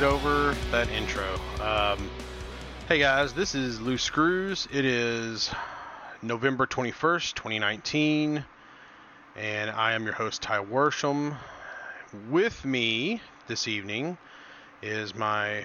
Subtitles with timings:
[0.00, 1.26] get over that intro.
[1.60, 2.08] Um,
[2.86, 4.68] hey guys, this is Loose Screws.
[4.72, 5.50] It is
[6.22, 8.44] November 21st, 2019,
[9.34, 11.36] and I am your host, Ty Worsham.
[12.30, 14.18] With me this evening
[14.82, 15.64] is my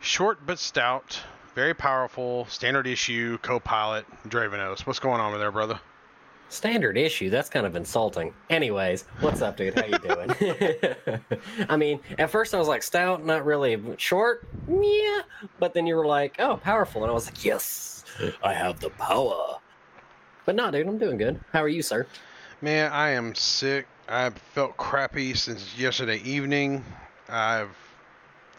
[0.00, 1.20] short but stout,
[1.54, 4.86] very powerful, standard issue co pilot, Dravenos.
[4.86, 5.78] What's going on with there, brother?
[6.48, 7.30] Standard issue.
[7.30, 8.32] That's kind of insulting.
[8.48, 9.74] Anyways, what's up, dude?
[9.74, 11.20] How you doing?
[11.68, 14.46] I mean, at first I was like stout, not really short.
[14.68, 15.22] Yeah,
[15.58, 18.04] but then you were like, oh, powerful, and I was like, yes,
[18.42, 19.58] I have the power.
[20.44, 21.40] But no, dude, I'm doing good.
[21.52, 22.06] How are you, sir?
[22.60, 23.86] Man, I am sick.
[24.08, 26.84] I've felt crappy since yesterday evening.
[27.28, 27.76] I've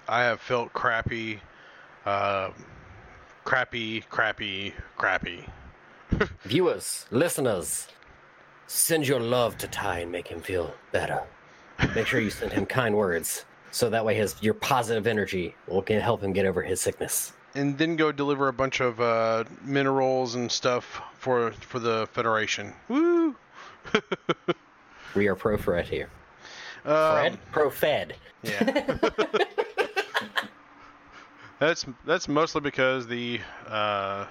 [0.08, 1.40] I have felt crappy,
[2.06, 2.52] uh,
[3.44, 5.46] crappy, crappy, crappy.
[6.44, 7.88] Viewers, listeners,
[8.68, 11.22] send your love to Ty and make him feel better.
[11.94, 15.82] Make sure you send him kind words, so that way his your positive energy will
[15.82, 17.34] can help him get over his sickness.
[17.54, 22.74] And then go deliver a bunch of uh, minerals and stuff for for the Federation.
[22.88, 23.36] Woo!
[25.16, 26.10] we are pro Fred here.
[26.86, 27.40] Um, Fred?
[27.52, 28.16] Pro Fed.
[28.44, 28.98] Yeah.
[31.60, 34.26] that's that's mostly because the uh,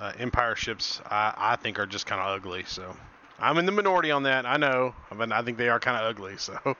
[0.00, 2.64] uh, Empire ships I, I think are just kind of ugly.
[2.66, 2.94] So
[3.38, 4.46] I'm in the minority on that.
[4.46, 6.36] I know, but I think they are kind of ugly.
[6.36, 6.58] So.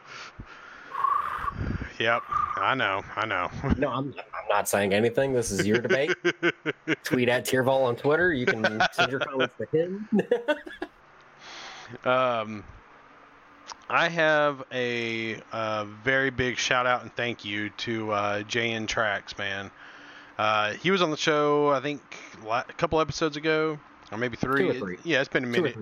[2.00, 2.22] Yep,
[2.56, 3.50] I know, I know.
[3.76, 5.34] No, I'm, I'm not saying anything.
[5.34, 6.14] This is your debate.
[7.04, 8.32] Tweet at Tiervol on Twitter.
[8.32, 10.08] You can send your comments to him.
[12.06, 12.64] um,
[13.90, 19.36] I have a, a, very big shout out and thank you to uh, JN Tracks,
[19.36, 19.70] man.
[20.40, 22.01] Uh, he was on the show, I think,
[22.51, 23.78] a couple episodes ago,
[24.11, 24.70] or maybe three.
[24.70, 24.96] Or three.
[25.05, 25.77] Yeah, it's been a minute.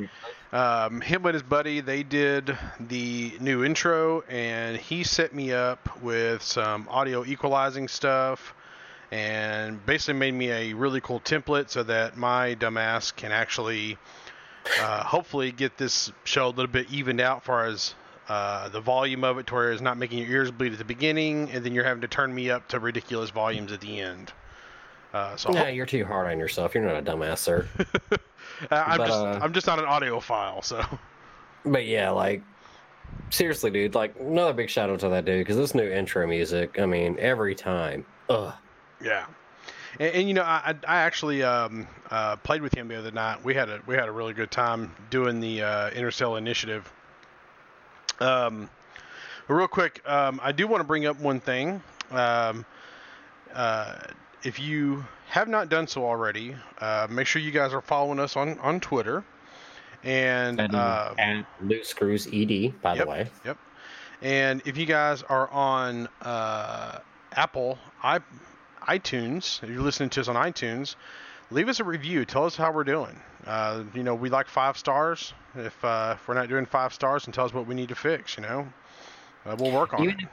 [0.53, 6.03] Um, him and his buddy, they did the new intro, and he set me up
[6.03, 8.53] with some audio equalizing stuff,
[9.13, 13.97] and basically made me a really cool template so that my dumbass can actually,
[14.81, 17.95] uh, hopefully, get this show a little bit evened out far as
[18.29, 20.85] uh, the volume of it, to where it's not making your ears bleed at the
[20.85, 24.33] beginning, and then you're having to turn me up to ridiculous volumes at the end.
[25.15, 26.75] Uh, so yeah, you're too hard on yourself.
[26.75, 27.67] You're not a dumbass, sir.
[28.71, 30.85] I'm but, just uh, I'm just not an audiophile, so.
[31.65, 32.43] But yeah, like
[33.31, 33.95] seriously, dude.
[33.95, 36.79] Like another big shout out to that dude because this new intro music.
[36.79, 38.07] I mean, every time.
[38.31, 38.55] Ugh.
[39.03, 39.27] Yeah.
[39.99, 43.45] And, and you know, I, I actually um, uh, played with him the other night.
[43.45, 46.91] We had a we had a really good time doing the uh, Interstellar Initiative.
[48.21, 48.71] Um,
[49.49, 51.83] real quick, um, I do want to bring up one thing.
[52.11, 52.65] Um,
[53.53, 53.97] uh,
[54.43, 58.37] if you have not done so already, uh, make sure you guys are following us
[58.37, 59.25] on, on Twitter.
[60.05, 63.31] And, and, uh, and Loose Screws ED, by yep, the way.
[63.45, 63.59] Yep.
[64.23, 66.99] And if you guys are on uh,
[67.33, 68.21] Apple I,
[68.83, 70.97] iTunes, if you're listening to us on iTunes,
[71.51, 72.25] leave us a review.
[72.25, 73.21] Tell us how we're doing.
[73.47, 75.33] Uh, you know, we like five stars.
[75.55, 77.95] If, uh, if we're not doing five stars, and tell us what we need to
[77.95, 78.37] fix.
[78.37, 78.69] You know,
[79.47, 80.29] uh, we'll work on Even it.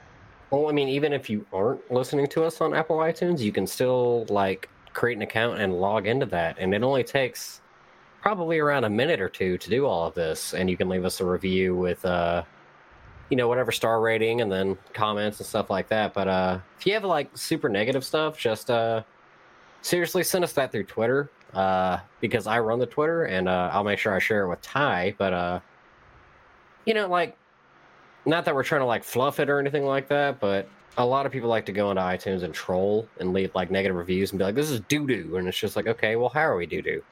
[0.51, 3.65] Well, I mean, even if you aren't listening to us on Apple iTunes, you can
[3.67, 7.61] still like create an account and log into that, and it only takes
[8.21, 11.05] probably around a minute or two to do all of this, and you can leave
[11.05, 12.43] us a review with uh,
[13.29, 16.13] you know, whatever star rating and then comments and stuff like that.
[16.13, 19.03] But uh, if you have like super negative stuff, just uh,
[19.81, 23.83] seriously send us that through Twitter uh, because I run the Twitter and uh, I'll
[23.83, 25.15] make sure I share it with Ty.
[25.17, 25.59] But uh,
[26.85, 27.35] you know, like
[28.25, 31.25] not that we're trying to like fluff it or anything like that, but a lot
[31.25, 34.39] of people like to go into iTunes and troll and leave like negative reviews and
[34.39, 36.65] be like, "This is doo doo," and it's just like, okay, well, how are we
[36.65, 37.03] doo doo?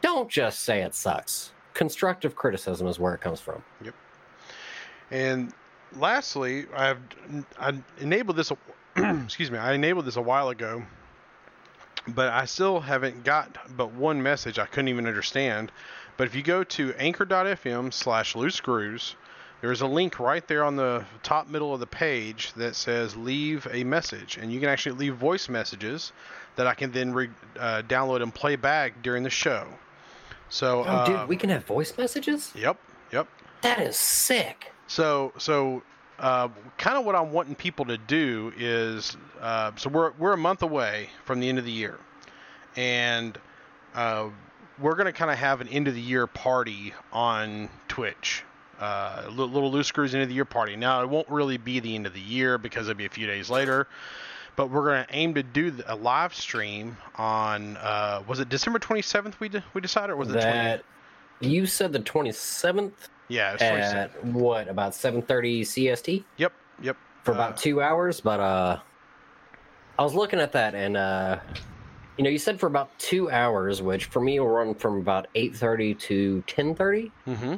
[0.00, 1.52] Don't just say it sucks.
[1.74, 3.62] Constructive criticism is where it comes from.
[3.82, 3.94] Yep.
[5.10, 5.52] And
[5.96, 7.00] lastly, I've
[7.58, 8.52] I enabled this.
[8.96, 10.82] excuse me, I enabled this a while ago,
[12.08, 15.70] but I still haven't got but one message I couldn't even understand.
[16.16, 19.16] But if you go to anchor.fm slash loose screws,
[19.60, 23.66] there's a link right there on the top middle of the page that says leave
[23.70, 24.36] a message.
[24.36, 26.12] And you can actually leave voice messages
[26.56, 29.66] that I can then re- uh, download and play back during the show.
[30.48, 32.52] So, oh, uh, dude, we can have voice messages?
[32.54, 32.78] Yep,
[33.12, 33.28] yep.
[33.62, 34.72] That is sick.
[34.86, 35.82] So, so
[36.18, 36.48] uh,
[36.78, 40.62] kind of what I'm wanting people to do is, uh, so we're we're a month
[40.62, 41.98] away from the end of the year,
[42.76, 43.38] and
[43.94, 44.28] uh,
[44.78, 48.44] we're gonna kind of have an end of the year party on Twitch.
[48.78, 50.76] Uh, little, loose screws end of the year party.
[50.76, 53.26] Now it won't really be the end of the year because it'll be a few
[53.26, 53.88] days later,
[54.54, 59.40] but we're gonna aim to do a live stream on uh, was it December 27th
[59.40, 60.82] we de- we decided or was it that 20th?
[61.50, 62.92] you said the 27th
[63.28, 64.24] Yeah, at 27th.
[64.32, 66.52] what about 7:30 CST Yep,
[66.82, 66.96] yep.
[67.24, 68.78] for Uh, about two hours, but uh,
[69.98, 71.38] I was looking at that, and uh,
[72.18, 75.26] you know, you said for about two hours, which for me will run from about
[75.34, 77.10] eight thirty to ten thirty.
[77.26, 77.54] Mm-hmm.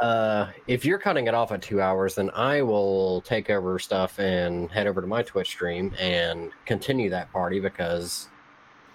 [0.00, 4.18] Uh, if you're cutting it off at two hours, then I will take over stuff
[4.18, 8.28] and head over to my Twitch stream and continue that party because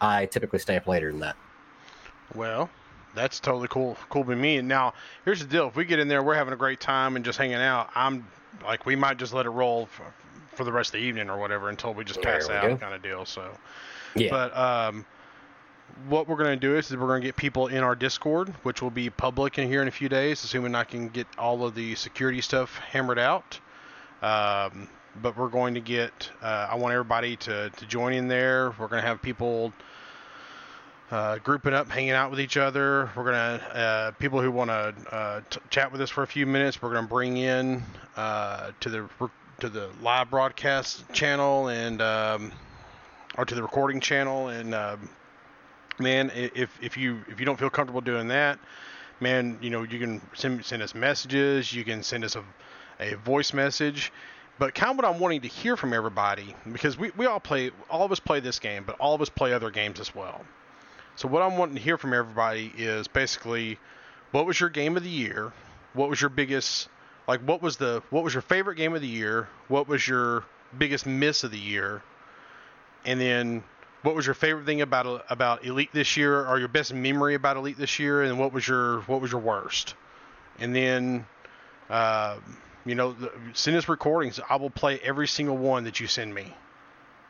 [0.01, 1.35] I typically stay up later than that.
[2.33, 2.71] Well,
[3.13, 3.95] that's totally cool.
[4.09, 4.57] Cool with me.
[4.57, 4.93] And now,
[5.25, 7.37] here's the deal: if we get in there, we're having a great time and just
[7.37, 7.91] hanging out.
[7.93, 8.27] I'm
[8.63, 10.11] like, we might just let it roll for,
[10.55, 12.77] for the rest of the evening or whatever until we just pass out, go.
[12.77, 13.25] kind of deal.
[13.25, 13.51] So,
[14.15, 14.29] Yeah.
[14.31, 15.05] but um,
[16.07, 18.49] what we're going to do is, is we're going to get people in our Discord,
[18.63, 21.65] which will be public in here in a few days, assuming I can get all
[21.65, 23.59] of the security stuff hammered out.
[24.21, 24.87] Um,
[25.21, 26.29] but we're going to get.
[26.41, 28.73] Uh, I want everybody to to join in there.
[28.77, 29.73] We're going to have people
[31.11, 33.09] uh, grouping up, hanging out with each other.
[33.15, 36.45] We're gonna uh, people who want to uh, t- chat with us for a few
[36.45, 36.81] minutes.
[36.81, 37.83] We're gonna bring in
[38.15, 39.09] uh, to the
[39.59, 42.51] to the live broadcast channel and um,
[43.37, 44.49] or to the recording channel.
[44.49, 45.09] And um,
[45.99, 48.59] man, if if you if you don't feel comfortable doing that,
[49.19, 51.73] man, you know you can send send us messages.
[51.73, 52.43] You can send us a
[52.99, 54.11] a voice message.
[54.57, 57.71] But kind of what I'm wanting to hear from everybody, because we, we all play,
[57.89, 60.45] all of us play this game, but all of us play other games as well.
[61.17, 63.77] So what I'm wanting to hear from everybody is basically,
[64.31, 65.51] what was your game of the year?
[65.93, 66.87] What was your biggest,
[67.27, 69.49] like, what was the, what was your favorite game of the year?
[69.67, 70.45] What was your
[70.77, 72.01] biggest miss of the year?
[73.03, 73.61] And then,
[74.05, 77.57] what was your favorite thing about about Elite this year, or your best memory about
[77.57, 78.21] Elite this year?
[78.21, 79.95] And what was your what was your worst?
[80.59, 81.25] And then,
[81.89, 82.37] uh,
[82.85, 83.15] you know,
[83.53, 84.39] send us recordings.
[84.49, 86.53] I will play every single one that you send me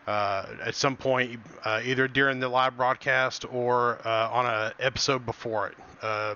[0.07, 5.25] uh, at some point, uh, either during the live broadcast or uh, on an episode
[5.25, 5.77] before it.
[6.01, 6.36] Uh,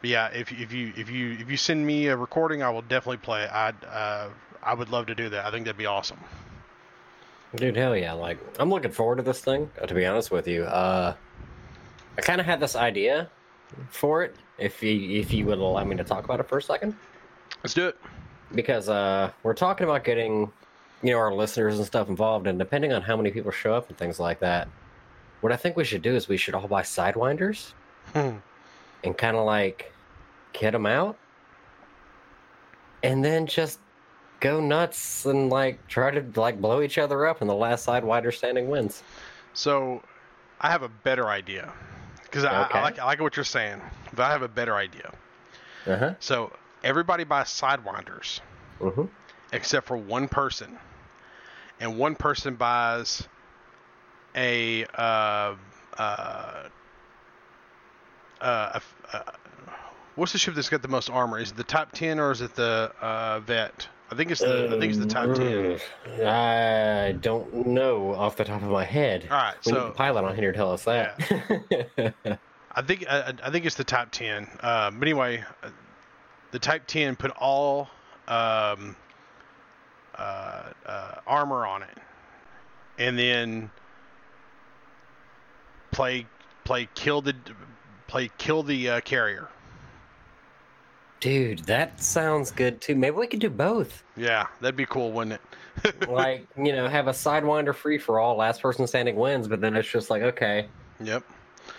[0.00, 2.82] but yeah, if, if you if you if you send me a recording, I will
[2.82, 3.46] definitely play.
[3.46, 4.28] I uh,
[4.62, 5.46] I would love to do that.
[5.46, 6.18] I think that'd be awesome.
[7.56, 8.12] Dude, hell yeah!
[8.12, 9.70] Like, I'm looking forward to this thing.
[9.86, 11.14] To be honest with you, uh,
[12.16, 13.30] I kind of had this idea
[13.90, 14.36] for it.
[14.58, 16.94] If you if you would allow me to talk about it for a second,
[17.62, 17.96] Let's do it.
[18.54, 20.52] because uh, we're talking about getting,
[21.02, 23.88] you know, our listeners and stuff involved, and depending on how many people show up
[23.88, 24.68] and things like that,
[25.40, 27.72] what I think we should do is we should all buy sidewinders
[28.12, 28.36] Hmm.
[29.04, 29.90] and kind of like
[30.52, 31.16] get them out,
[33.02, 33.78] and then just
[34.40, 38.32] go nuts and like try to like blow each other up, and the last sidewinder
[38.32, 39.02] standing wins.
[39.54, 40.02] So,
[40.60, 41.72] I have a better idea
[42.24, 42.78] because I, Okay.
[42.78, 43.80] I like I like what you're saying,
[44.14, 45.12] but I have a better idea.
[45.86, 46.14] Uh huh.
[46.20, 46.52] So
[46.84, 48.40] everybody buys sidewinders
[48.80, 49.04] Mm-hmm.
[49.52, 50.78] except for one person,
[51.80, 53.26] and one person buys
[54.36, 55.54] a uh,
[55.98, 56.64] uh,
[58.40, 58.80] uh,
[59.12, 59.20] uh,
[60.14, 61.38] what's the ship that's got the most armor?
[61.38, 63.88] Is it the top 10 or is it the uh, Vet?
[64.10, 65.80] I think it's the I think it's the Type 10.
[66.26, 69.28] I don't know off the top of my head.
[69.30, 71.20] All right, We need so the pilot on here to tell us that.
[72.72, 74.48] I think I, I think it's the top 10.
[74.60, 75.70] Uh, but anyway, uh,
[76.52, 77.90] the Type 10 put all
[78.28, 78.96] um,
[80.16, 81.98] uh, uh, armor on it,
[82.98, 83.70] and then
[85.90, 86.26] play
[86.64, 87.34] play kill the
[88.06, 89.48] play kill the uh, carrier.
[91.20, 92.94] Dude, that sounds good too.
[92.94, 94.04] Maybe we could do both.
[94.16, 95.40] Yeah, that'd be cool, wouldn't
[95.84, 96.08] it?
[96.08, 99.76] like, you know, have a sidewinder free for all, last person standing wins, but then
[99.76, 100.66] it's just like, okay,
[101.00, 101.24] Yep.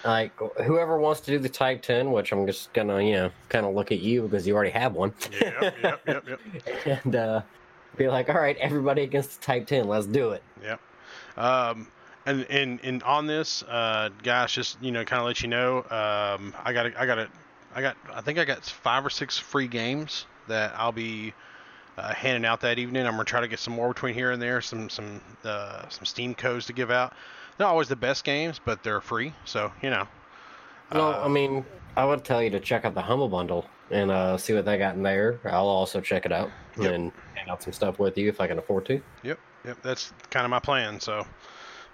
[0.05, 3.65] like whoever wants to do the Type 10, which I'm just gonna, you know, kind
[3.65, 5.13] of look at you because you already have one.
[5.39, 5.75] Yep.
[5.83, 6.01] Yep.
[6.07, 6.27] Yep.
[6.27, 6.39] Yep.
[7.05, 7.41] and uh,
[7.97, 10.43] be like, all right, everybody against the Type 10, let's do it.
[10.63, 10.79] Yep.
[11.37, 11.87] Um,
[12.25, 15.77] and and and on this, uh, guys, just you know, kind of let you know,
[15.89, 17.29] um, I got to, I got a,
[17.75, 21.33] I got I think I got five or six free games that I'll be
[21.97, 23.05] uh, handing out that evening.
[23.05, 26.05] I'm gonna try to get some more between here and there, some some uh, some
[26.05, 27.11] Steam codes to give out.
[27.57, 30.07] They're not always the best games, but they're free, so you know.
[30.91, 31.65] Well, Uh, I mean,
[31.97, 34.77] I would tell you to check out the Humble Bundle and uh, see what they
[34.77, 35.39] got in there.
[35.45, 36.49] I'll also check it out
[36.79, 36.93] Yep.
[36.93, 39.01] and hand out some stuff with you if I can afford to.
[39.23, 39.77] Yep, yep.
[39.83, 40.99] That's kind of my plan.
[40.99, 41.27] So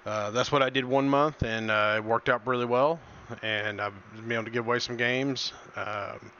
[0.05, 2.99] uh, that's what I did one month, and uh, it worked out really well.
[3.41, 5.53] And I've been able to give away some games.
[5.75, 6.31] Um,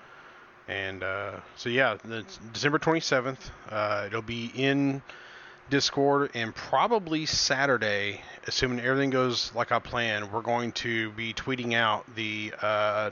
[0.67, 3.37] and uh, so yeah, it's December 27th.
[3.69, 5.01] Uh, it'll be in
[5.69, 10.31] Discord, and probably Saturday, assuming everything goes like I plan.
[10.31, 13.11] We're going to be tweeting out the uh,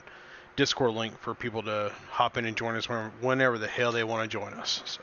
[0.56, 2.86] Discord link for people to hop in and join us
[3.22, 4.84] whenever the hell they want to join us.
[4.86, 5.02] So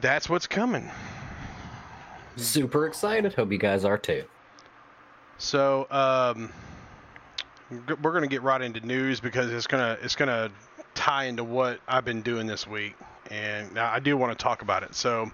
[0.00, 0.90] that's what's coming.
[2.36, 3.34] Super excited.
[3.34, 4.24] Hope you guys are too.
[5.38, 6.52] So um,
[7.70, 10.50] we're gonna get right into news because it's gonna it's gonna
[10.94, 12.94] tie into what I've been doing this week,
[13.30, 14.94] and I do want to talk about it.
[14.94, 15.30] So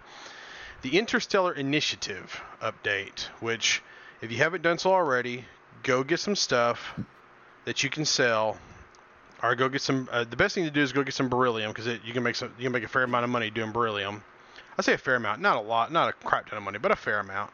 [0.83, 3.83] the Interstellar Initiative update, which,
[4.21, 5.45] if you haven't done so already,
[5.83, 6.99] go get some stuff
[7.65, 8.57] that you can sell,
[9.43, 10.09] or go get some.
[10.11, 12.37] Uh, the best thing to do is go get some beryllium because you can make
[12.37, 12.53] some.
[12.59, 14.25] You can make a fair amount of money doing beryllium.
[14.79, 16.91] I say a fair amount, not a lot, not a crap ton of money, but
[16.91, 17.51] a fair amount.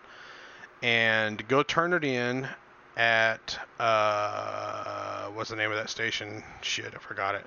[0.82, 2.48] And go turn it in
[2.98, 6.42] at uh, what's the name of that station?
[6.60, 7.46] Shit, I forgot it.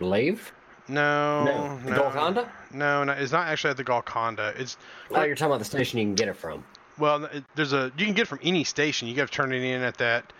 [0.00, 0.52] Lave?
[0.88, 1.78] No, No.
[1.84, 2.52] The no, Golconda?
[2.72, 4.54] No, no, it's not actually at the Golconda.
[4.56, 4.78] It's
[5.10, 6.64] Oh, you're talking about the station you can get it from.
[6.98, 9.06] well, it, there's a you can get it from any station.
[9.06, 10.32] You got to turn it in at that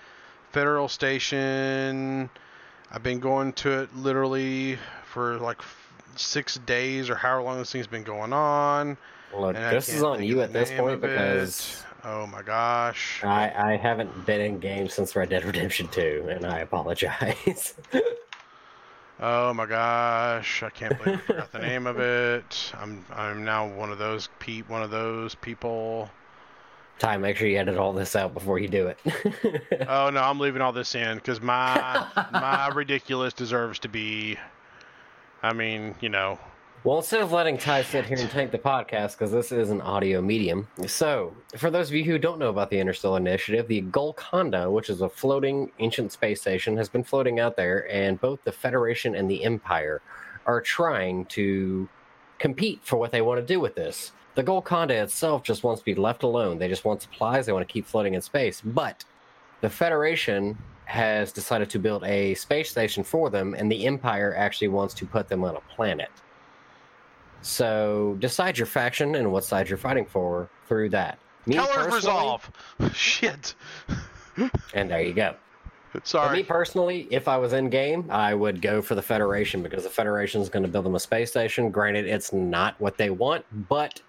[0.51, 2.31] federal station.
[2.91, 5.61] I've been going to it literally for like
[6.17, 8.97] six days or however long this thing's been going on.
[9.37, 14.27] Look, this is on you at this point because oh my gosh, I, I haven't
[14.27, 17.75] been in game since Red Dead Redemption 2, and I apologize.
[19.21, 22.73] oh my gosh, I can't believe I forgot the name of it.
[22.79, 26.11] I'm I'm now one of those pe one of those people.
[26.99, 28.99] Ty, make sure you edit all this out before you do it.
[29.89, 34.37] Oh no, I'm leaving all this in because my my ridiculous deserves to be.
[35.43, 36.39] I mean, you know,
[36.85, 39.81] well, instead of letting Ty sit here and tank the podcast, because this is an
[39.81, 40.69] audio medium.
[40.87, 44.89] So, for those of you who don't know about the Interstellar Initiative, the Golconda, which
[44.89, 49.17] is a floating ancient space station, has been floating out there, and both the Federation
[49.17, 50.01] and the Empire
[50.47, 51.89] are trying to
[52.39, 54.13] compete for what they want to do with this.
[54.37, 56.59] The Golconda itself just wants to be left alone.
[56.59, 57.47] They just want supplies.
[57.47, 58.63] They want to keep floating in space.
[58.65, 59.05] But
[59.63, 64.69] the Federation has decided to build a space station for them, and the Empire actually
[64.69, 66.11] wants to put them on a planet.
[67.43, 71.19] So decide your faction and what side you're fighting for through that.
[71.47, 72.51] Me personally- resolve.
[72.93, 73.55] Shit.
[74.75, 75.35] And there you go.
[76.05, 79.85] For me personally, if I was in game, I would go for the Federation because
[79.85, 81.71] the Federation is going to build them a space station.
[81.71, 84.01] Granted, it's not what they want, but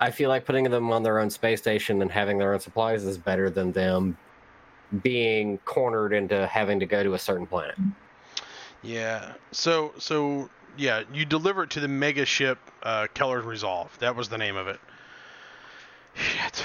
[0.00, 3.04] I feel like putting them on their own space station and having their own supplies
[3.04, 4.18] is better than them
[5.02, 7.76] being cornered into having to go to a certain planet.
[8.82, 9.34] Yeah.
[9.52, 13.96] So so yeah, you deliver it to the mega ship uh, Keller's Resolve.
[14.00, 14.80] That was the name of it.
[16.14, 16.64] Shit.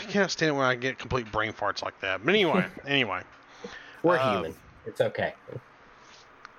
[0.00, 2.24] I can't stand it when I get complete brain farts like that.
[2.24, 3.22] But anyway, anyway.
[4.02, 4.54] We're Um, human.
[4.86, 5.34] It's okay.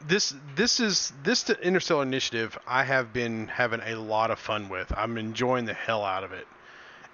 [0.07, 4.91] this this is this interstellar initiative i have been having a lot of fun with
[4.95, 6.45] i'm enjoying the hell out of it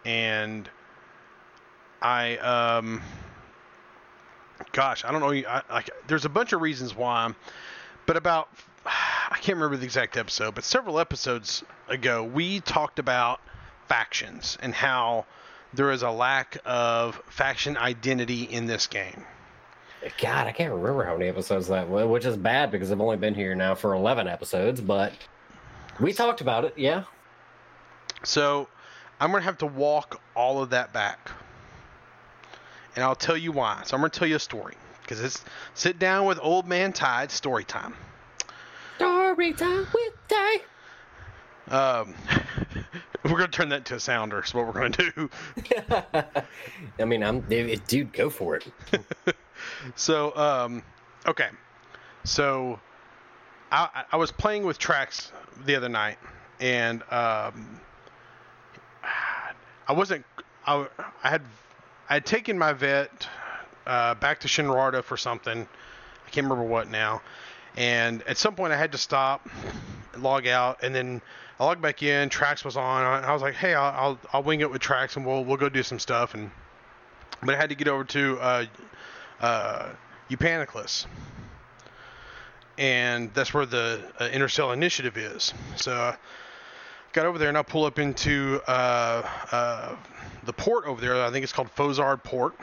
[0.03, 0.69] and
[2.01, 3.01] i um
[4.71, 7.33] gosh i don't know I, I, there's a bunch of reasons why
[8.05, 8.49] but about
[9.41, 13.41] can't remember the exact episode but several episodes ago we talked about
[13.88, 15.25] factions and how
[15.74, 19.25] there is a lack of faction identity in this game
[20.19, 23.17] God, I can't remember how many episodes that was, which is bad because I've only
[23.17, 25.13] been here now for 11 episodes, but
[26.00, 27.03] we talked about it, yeah.
[28.24, 28.67] So
[29.19, 31.29] I'm going to have to walk all of that back.
[32.95, 33.83] And I'll tell you why.
[33.86, 34.75] So I'm going to tell you a story.
[35.01, 35.43] Because it's
[35.74, 37.93] sit down with old man Tide story time.
[39.31, 40.55] Story time with Ty.
[41.69, 42.13] Um,
[43.23, 44.43] we're going to turn that to a sounder.
[44.43, 45.29] Is what we're going to do.
[47.00, 48.67] I mean, I'm dude, go for it.
[49.95, 50.83] So, um,
[51.25, 51.47] okay.
[52.25, 52.77] So
[53.71, 55.31] I, I was playing with tracks
[55.65, 56.17] the other night,
[56.59, 57.79] and um,
[59.88, 60.25] I wasn't.
[60.67, 60.88] I,
[61.23, 61.43] I had
[62.09, 63.29] I had taken my vet
[63.88, 65.61] uh, back to Shinrarta for something.
[65.61, 67.21] I can't remember what now.
[67.77, 69.47] And at some point, I had to stop,
[70.17, 71.21] log out, and then
[71.59, 72.29] I logged back in.
[72.29, 73.03] Trax was on.
[73.03, 75.69] I was like, "Hey, I'll I'll, I'll wing it with Trax, and we'll we'll go
[75.69, 76.51] do some stuff." And
[77.43, 78.65] but I had to get over to uh,
[79.39, 79.89] uh,
[80.29, 81.05] Upaniclus.
[82.77, 85.53] And that's where the uh, Interstellar Initiative is.
[85.75, 86.15] So uh,
[87.13, 89.95] got over there and I pull up into uh, uh,
[90.45, 91.21] the port over there.
[91.21, 92.55] I think it's called Fozard Port.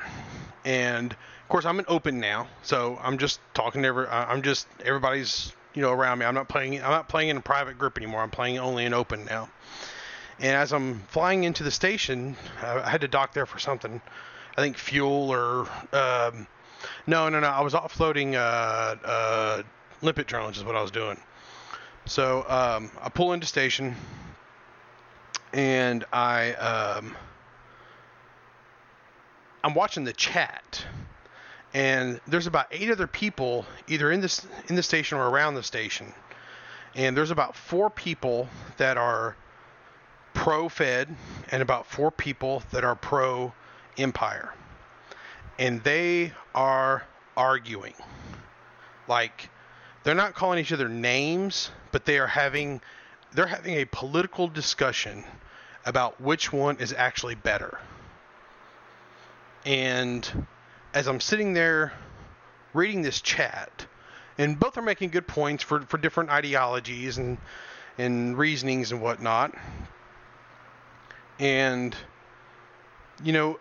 [0.65, 1.15] And
[1.49, 4.07] of course, I'm in open now, so I'm just talking to every.
[4.07, 6.27] I'm just everybody's you know around me.
[6.27, 6.75] I'm not playing.
[6.75, 8.21] I'm not playing in a private group anymore.
[8.21, 9.49] I'm playing only in open now.
[10.41, 14.03] And as I'm flying into the station, I I had to dock there for something.
[14.59, 15.61] I think fuel or
[15.95, 16.47] um,
[17.07, 17.47] no, no, no.
[17.47, 19.63] I was offloading uh, uh,
[20.03, 21.19] limpet drones is what I was doing.
[22.05, 23.97] So um, I pull into station,
[25.55, 27.17] and I um,
[29.65, 30.85] I'm watching the chat,
[31.75, 35.63] and there's about eight other people either in this in the station or around the
[35.63, 36.13] station,
[36.95, 38.49] and there's about four people
[38.79, 39.37] that are
[40.35, 41.15] pro Fed
[41.51, 43.53] and about four people that are pro
[43.97, 44.55] Empire,
[45.59, 47.05] and they are
[47.37, 47.95] arguing.
[49.07, 49.51] Like
[50.05, 52.81] they're not calling each other names, but they are having
[53.33, 55.25] they're having a political discussion
[55.85, 57.79] about which one is actually better.
[59.65, 60.47] And
[60.99, 61.93] as I'm sitting there
[62.75, 63.87] reading this chat,
[64.37, 67.39] and both are making good points for, for different ideologies and
[67.99, 69.55] and reasonings and whatnot.
[71.39, 71.95] And
[73.23, 73.61] you know,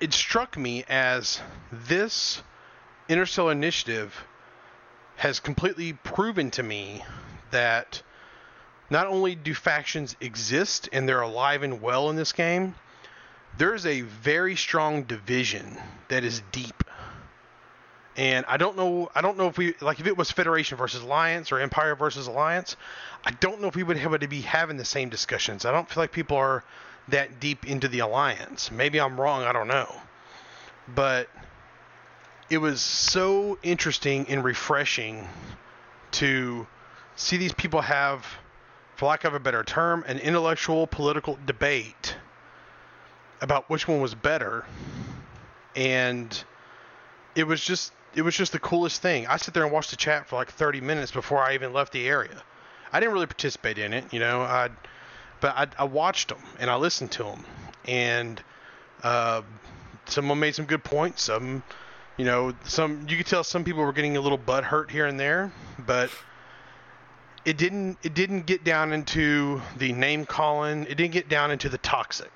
[0.00, 2.42] it struck me as this
[3.06, 4.24] Interstellar Initiative
[5.16, 7.04] has completely proven to me
[7.50, 8.02] that
[8.88, 12.74] not only do factions exist and they're alive and well in this game,
[13.58, 15.76] there's a very strong division
[16.08, 16.52] that is mm.
[16.52, 16.84] deep.
[18.16, 21.02] And I don't know I don't know if we like if it was Federation versus
[21.02, 22.76] Alliance or Empire versus Alliance,
[23.24, 25.66] I don't know if we would have to be having the same discussions.
[25.66, 26.64] I don't feel like people are
[27.08, 28.70] that deep into the alliance.
[28.70, 29.94] Maybe I'm wrong, I don't know.
[30.88, 31.28] But
[32.48, 35.28] it was so interesting and refreshing
[36.12, 36.66] to
[37.16, 38.26] see these people have
[38.94, 42.15] for lack of a better term, an intellectual political debate
[43.40, 44.64] about which one was better.
[45.74, 46.44] And
[47.34, 49.26] it was just it was just the coolest thing.
[49.26, 51.92] I sit there and watched the chat for like 30 minutes before I even left
[51.92, 52.42] the area.
[52.92, 54.40] I didn't really participate in it, you know.
[54.40, 54.70] I
[55.40, 57.44] but I, I watched them and I listened to them,
[57.86, 58.42] and
[59.02, 59.42] uh,
[60.06, 61.22] someone made some good points.
[61.24, 61.62] Some,
[62.16, 65.06] you know, some you could tell some people were getting a little butt hurt here
[65.06, 66.10] and there, but
[67.44, 70.84] it didn't it didn't get down into the name calling.
[70.84, 72.32] It didn't get down into the toxic.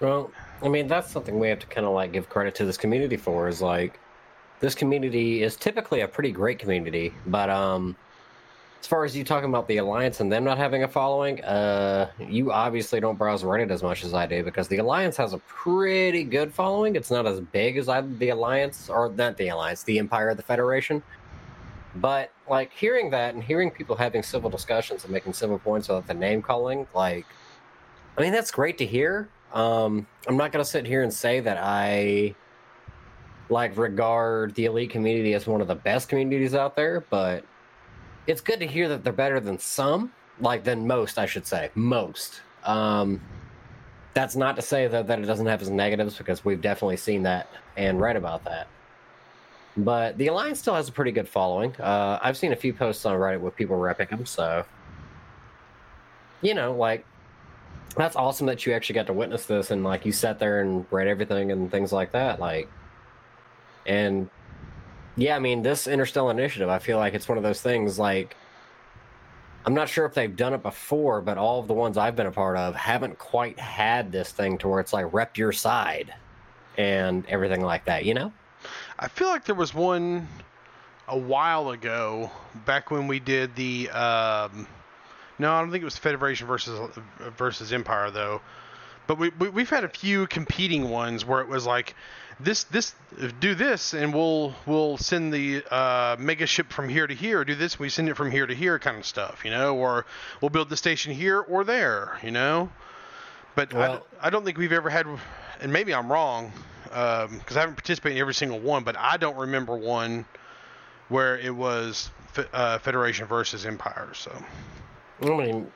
[0.00, 0.30] Well,
[0.62, 3.16] I mean that's something we have to kind of like give credit to this community
[3.16, 3.48] for.
[3.48, 3.98] Is like
[4.60, 7.96] this community is typically a pretty great community, but um,
[8.80, 12.08] as far as you talking about the alliance and them not having a following, uh,
[12.20, 15.38] you obviously don't browse Reddit as much as I do because the alliance has a
[15.38, 16.94] pretty good following.
[16.94, 20.36] It's not as big as either the alliance or not the alliance, the Empire, of
[20.36, 21.02] the Federation.
[21.96, 26.06] But like hearing that and hearing people having civil discussions and making civil points about
[26.06, 27.26] the name calling, like,
[28.16, 29.28] I mean, that's great to hear.
[29.56, 32.34] Um, I'm not going to sit here and say that I
[33.48, 37.42] like regard the elite community as one of the best communities out there, but
[38.26, 41.70] it's good to hear that they're better than some, like than most, I should say,
[41.74, 42.42] most.
[42.64, 43.22] Um,
[44.12, 47.22] that's not to say that, that it doesn't have its negatives because we've definitely seen
[47.22, 48.66] that and read about that.
[49.78, 51.74] But the Alliance still has a pretty good following.
[51.76, 54.66] Uh, I've seen a few posts on Reddit with people repping them, so
[56.42, 57.06] you know, like
[57.96, 60.86] that's awesome that you actually got to witness this and like you sat there and
[60.90, 62.38] read everything and things like that.
[62.38, 62.68] Like,
[63.86, 64.28] and
[65.16, 68.36] yeah, I mean, this Interstellar Initiative, I feel like it's one of those things like
[69.66, 72.28] I'm not sure if they've done it before, but all of the ones I've been
[72.28, 76.14] a part of haven't quite had this thing to where it's like rep your side
[76.78, 78.32] and everything like that, you know?
[78.98, 80.28] I feel like there was one
[81.08, 82.30] a while ago,
[82.64, 83.90] back when we did the.
[83.90, 84.68] Um,
[85.38, 86.90] no, I don't think it was Federation versus
[87.36, 88.40] versus Empire though.
[89.06, 91.94] But we, we have had a few competing ones where it was like
[92.40, 92.94] this this
[93.40, 97.44] do this and we'll we'll send the uh, mega ship from here to here.
[97.44, 99.76] Do this, and we send it from here to here, kind of stuff, you know.
[99.76, 100.06] Or
[100.40, 102.70] we'll build the station here or there, you know.
[103.54, 105.06] But well, I, I don't think we've ever had,
[105.60, 106.52] and maybe I'm wrong
[106.84, 110.26] because um, I haven't participated in every single one, but I don't remember one
[111.08, 112.10] where it was
[112.52, 114.10] uh, Federation versus Empire.
[114.14, 114.32] So,
[115.22, 115.70] I mean,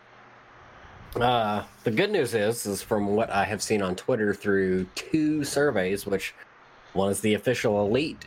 [1.17, 5.45] uh, the good news is, is from what I have seen on Twitter through two
[5.45, 6.35] surveys, which
[6.93, 8.27] one is the official Elite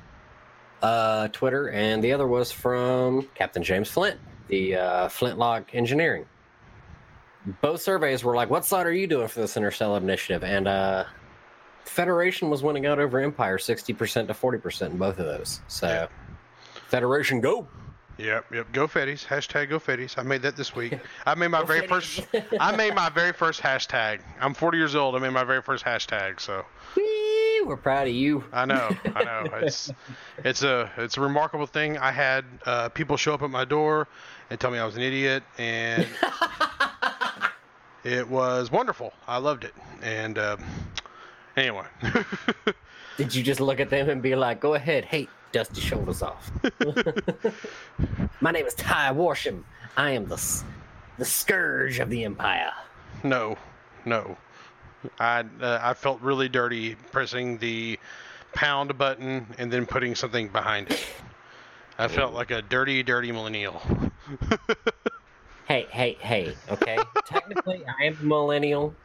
[0.82, 6.26] uh, Twitter, and the other was from Captain James Flint, the uh, Flintlock Engineering.
[7.62, 11.06] Both surveys were like, "What side are you doing for this Interstellar Initiative?" And uh,
[11.86, 15.62] Federation was winning out over Empire 60% to 40% in both of those.
[15.67, 16.08] So.
[16.89, 17.67] Federation, go.
[18.17, 18.71] Yep, yep.
[18.71, 19.26] Go Fetties.
[19.26, 20.17] Hashtag Go Fetties.
[20.17, 20.99] I made that this week.
[21.26, 21.88] I made my go very Fetties.
[21.88, 22.28] first.
[22.60, 24.21] I made my very first hashtag.
[24.39, 25.15] I'm 40 years old.
[25.15, 26.39] I made my very first hashtag.
[26.39, 26.63] So.
[26.95, 28.43] Whee, we're proud of you.
[28.54, 28.89] I know.
[29.15, 29.43] I know.
[29.63, 29.91] It's
[30.43, 31.97] it's a it's a remarkable thing.
[31.97, 34.08] I had uh, people show up at my door
[34.49, 36.06] and tell me I was an idiot, and
[38.04, 39.13] it was wonderful.
[39.28, 40.38] I loved it, and.
[40.38, 40.58] Uh,
[41.56, 41.86] Anyway.
[43.17, 46.22] Did you just look at them and be like, go ahead, hey, dust your shoulders
[46.22, 46.52] off?
[48.42, 49.63] My name is Ty Warsham.
[49.96, 50.63] I am the,
[51.18, 52.72] the scourge of the Empire.
[53.24, 53.56] No,
[54.04, 54.36] no.
[55.20, 58.00] I, uh, I felt really dirty pressing the
[58.54, 61.06] pound button and then putting something behind it.
[61.98, 63.82] I felt like a dirty, dirty millennial.
[65.68, 66.98] hey, hey, hey, okay?
[67.26, 68.96] Technically, I am a millennial,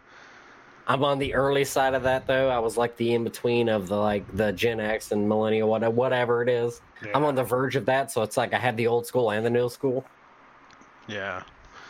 [0.88, 2.48] I'm on the early side of that though.
[2.48, 5.94] I was like the in between of the like the Gen X and millennial whatever
[5.94, 6.80] whatever it is.
[7.04, 7.12] Yeah.
[7.14, 9.44] I'm on the verge of that, so it's like I had the old school and
[9.44, 10.04] the new school.
[11.06, 11.42] Yeah.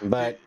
[0.02, 0.38] But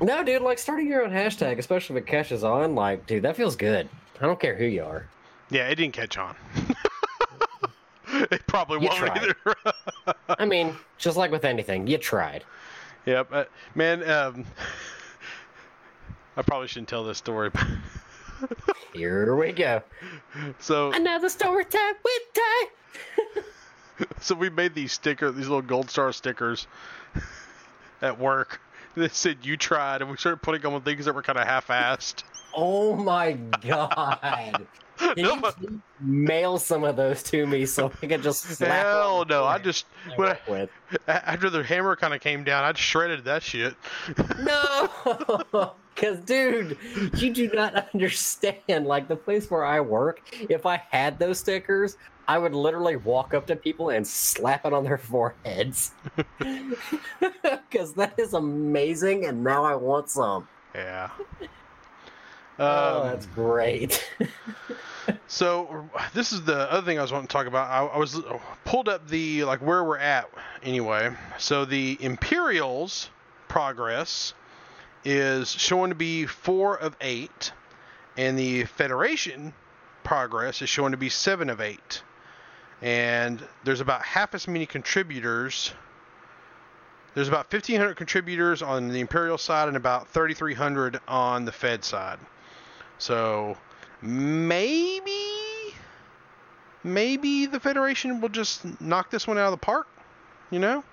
[0.00, 3.36] No, dude, like starting your own hashtag, especially if it catches on, like, dude, that
[3.36, 3.88] feels good.
[4.20, 5.06] I don't care who you are.
[5.50, 6.34] Yeah, it didn't catch on.
[8.08, 9.18] it probably You won't tried.
[9.18, 10.16] either.
[10.38, 12.44] I mean, just like with anything, you tried.
[13.06, 14.08] yep, uh, man.
[14.08, 14.44] Um,
[16.36, 17.50] I probably shouldn't tell this story.
[17.50, 17.66] but-
[18.92, 19.82] Here we go.
[20.58, 23.42] so, Another story time with Ty.
[24.20, 26.66] so we made these stickers, these little gold star stickers,
[28.02, 28.60] at work.
[28.96, 31.46] They said you tried, and we started putting them on things that were kind of
[31.46, 32.24] half-assed.
[32.54, 34.66] Oh my god.
[34.98, 39.24] Can No, you mail some of those to me so I can just slap Hell
[39.24, 39.44] no!
[39.44, 39.86] I just
[40.16, 40.68] when I,
[41.08, 43.74] after the hammer kind of came down, I just shredded that shit.
[44.38, 44.88] No,
[45.94, 46.78] because dude,
[47.16, 48.86] you do not understand.
[48.86, 51.96] Like the place where I work, if I had those stickers,
[52.28, 55.92] I would literally walk up to people and slap it on their foreheads.
[56.38, 60.48] Because that is amazing, and now I want some.
[60.74, 61.10] Yeah.
[62.62, 64.08] Oh, Um, that's great.
[65.26, 67.70] So this is the other thing I was wanting to talk about.
[67.70, 68.20] I, I was
[68.64, 70.30] pulled up the like where we're at
[70.62, 71.10] anyway.
[71.38, 73.10] So the Imperials
[73.48, 74.34] progress
[75.04, 77.52] is showing to be four of eight,
[78.16, 79.54] and the Federation
[80.04, 82.02] progress is showing to be seven of eight.
[82.80, 85.72] And there's about half as many contributors.
[87.14, 92.18] There's about 1,500 contributors on the Imperial side and about 3,300 on the Fed side.
[93.02, 93.56] So
[94.00, 95.74] maybe
[96.84, 99.88] maybe the federation will just knock this one out of the park
[100.52, 100.84] you know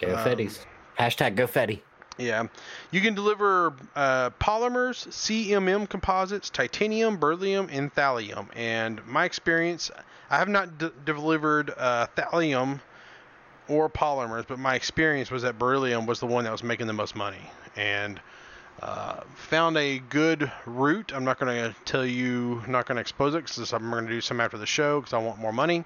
[0.00, 0.64] Go Um, Fetties.
[0.98, 1.80] Hashtag Go Fetty.
[2.16, 2.46] yeah
[2.90, 9.90] you can deliver uh, polymers cmm composites titanium beryllium and thallium and my experience
[10.30, 12.80] i have not d- delivered uh, thallium
[13.68, 16.92] or polymers but my experience was that beryllium was the one that was making the
[16.94, 18.18] most money and
[18.80, 21.12] uh, found a good route.
[21.14, 24.10] I'm not going to tell you, not going to expose it because I'm going to
[24.10, 25.84] do some after the show because I want more money.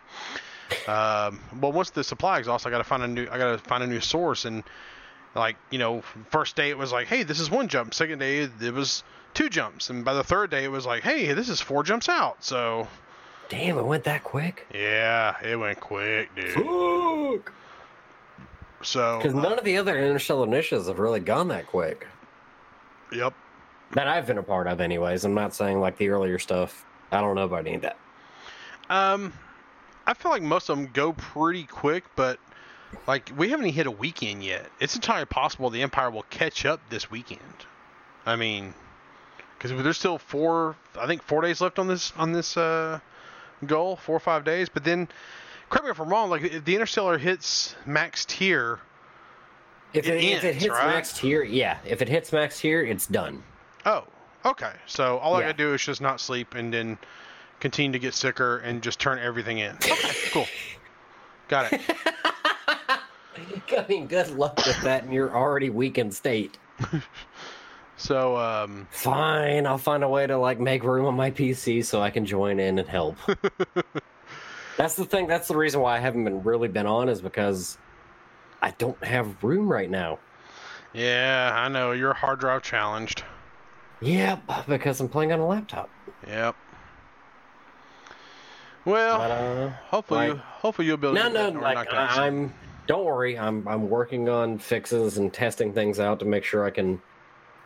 [0.88, 3.58] Um, well, once the supply exhausts, I got to find a new, I got to
[3.58, 4.44] find a new source.
[4.44, 4.64] And
[5.34, 7.94] like, you know, first day it was like, hey, this is one jump.
[7.94, 11.32] Second day it was two jumps, and by the third day it was like, hey,
[11.34, 12.42] this is four jumps out.
[12.42, 12.88] So
[13.48, 14.66] Damn, it went that quick.
[14.74, 16.52] yeah, it went quick, dude.
[16.54, 17.52] Fuck.
[18.82, 22.06] So Because uh, none of the other interstellar initiatives have really gone that quick.
[23.12, 23.34] Yep.
[23.92, 25.24] That I've been a part of, anyways.
[25.24, 26.84] I'm not saying like the earlier stuff.
[27.12, 27.96] I don't know about any of that.
[28.88, 29.32] Um,
[30.06, 32.38] I feel like most of them go pretty quick, but
[33.06, 34.70] like we haven't even hit a weekend yet.
[34.80, 37.40] It's entirely possible the Empire will catch up this weekend.
[38.24, 38.74] I mean,
[39.56, 43.00] because there's still four, I think four days left on this on this uh,
[43.64, 44.68] goal, four or five days.
[44.68, 45.08] But then,
[45.70, 46.30] correct me if I'm wrong.
[46.30, 48.80] Like if the Interstellar hits max tier,
[49.96, 50.86] If It it, if it hits right?
[50.86, 51.78] max tier, yeah.
[51.84, 53.42] If it hits max tier, it's done.
[53.84, 54.04] oh,
[54.44, 54.72] okay.
[54.86, 56.98] So all I gotta do is just not sleep and then
[57.60, 59.74] continue to get sicker and just turn everything in.
[59.76, 60.46] Okay, cool.
[61.48, 61.80] Got it.
[63.38, 66.58] I mean, good luck with that in your already weakened state.
[67.98, 68.86] So um.
[68.90, 72.26] Fine, I'll find a way to like make room on my PC so I can
[72.26, 73.16] join in and help.
[74.76, 75.26] that's the thing.
[75.26, 77.78] That's the reason why I haven't been really been on is because
[78.62, 80.18] I don't have room right now.
[80.92, 83.22] Yeah, I know you're hard drive challenged.
[84.00, 85.90] Yep, because I'm playing on a laptop.
[86.26, 86.54] Yep.
[88.84, 92.52] Well, But, uh, hopefully, you, like- hopefully you'll be able no, do no, like I'm.
[92.86, 96.70] Don't worry, I'm I'm working on fixes and testing things out to make sure I
[96.70, 97.02] can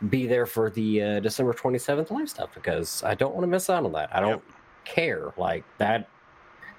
[0.09, 3.69] be there for the uh, December 27th live stuff because I don't want to miss
[3.69, 4.09] out on that.
[4.15, 4.41] I don't
[4.83, 6.09] care like that.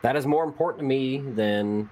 [0.03, 1.89] That is more important to me than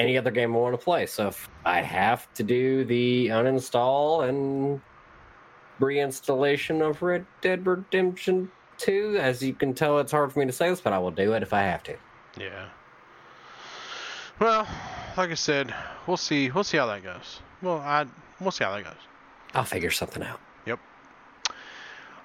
[0.00, 1.04] any other game I want to play.
[1.04, 4.80] So if I have to do the uninstall and
[5.78, 10.52] reinstallation of Red Dead Redemption 2, as you can tell, it's hard for me to
[10.52, 11.96] say this, but I will do it if I have to.
[12.38, 12.68] Yeah.
[14.38, 14.66] Well,
[15.18, 15.74] like I said,
[16.06, 16.50] we'll see.
[16.50, 17.40] We'll see how that goes.
[17.60, 18.06] Well, I
[18.40, 18.94] we'll see how that goes.
[19.52, 20.40] I'll figure something out.
[20.64, 20.80] Yep.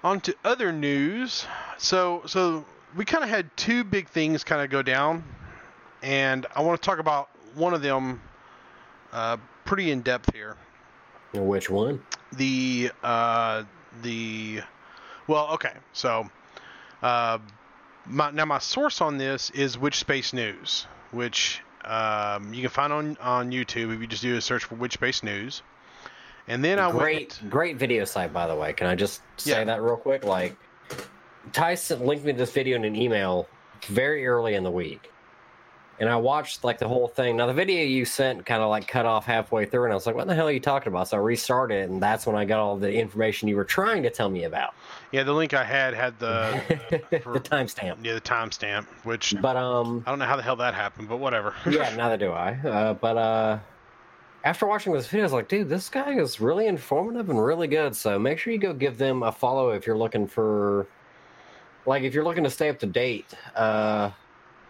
[0.01, 1.45] On to other news.
[1.77, 2.63] So, so
[2.95, 5.25] we kind of had two big things kind of go down,
[6.01, 8.21] and I want to talk about one of them
[9.11, 10.55] uh, pretty in depth here.
[11.33, 12.01] Which one?
[12.37, 13.63] the uh
[14.01, 14.59] the
[15.27, 16.27] well okay so
[17.01, 17.37] uh
[18.07, 22.91] my, now my source on this is which space news which um, you can find
[22.91, 25.61] on on youtube if you just do a search for which space news
[26.47, 28.73] and then i great, went great video site, by the way.
[28.73, 29.63] Can I just say Yeah.
[29.63, 30.23] that real quick?
[30.23, 30.55] Like,
[31.53, 33.47] Tyson linked me this video in an email
[33.87, 35.11] very early in the week,
[35.99, 37.37] and I watched like the whole thing.
[37.37, 40.05] Now the video you sent kind of like cut off halfway through, and I was
[40.05, 42.35] like, "What the hell are you talking about?" So I restarted, it, and that's when
[42.35, 44.73] I got all the information you were trying to tell me about.
[45.11, 46.61] Yeah, the link I had had the
[47.09, 48.03] the timestamp.
[48.03, 51.17] Yeah, the timestamp, which but um, I don't know how the hell that happened, but
[51.17, 51.53] whatever.
[51.69, 52.53] yeah, neither do I.
[52.53, 53.59] Uh, but uh,
[54.43, 57.67] after watching this video, I was like, dude, this guy is really informative and really
[57.67, 57.95] good.
[57.95, 60.87] So make sure you go give them a follow if you're looking for,
[61.85, 63.33] like, if you're looking to stay up to date.
[63.55, 64.11] Uh,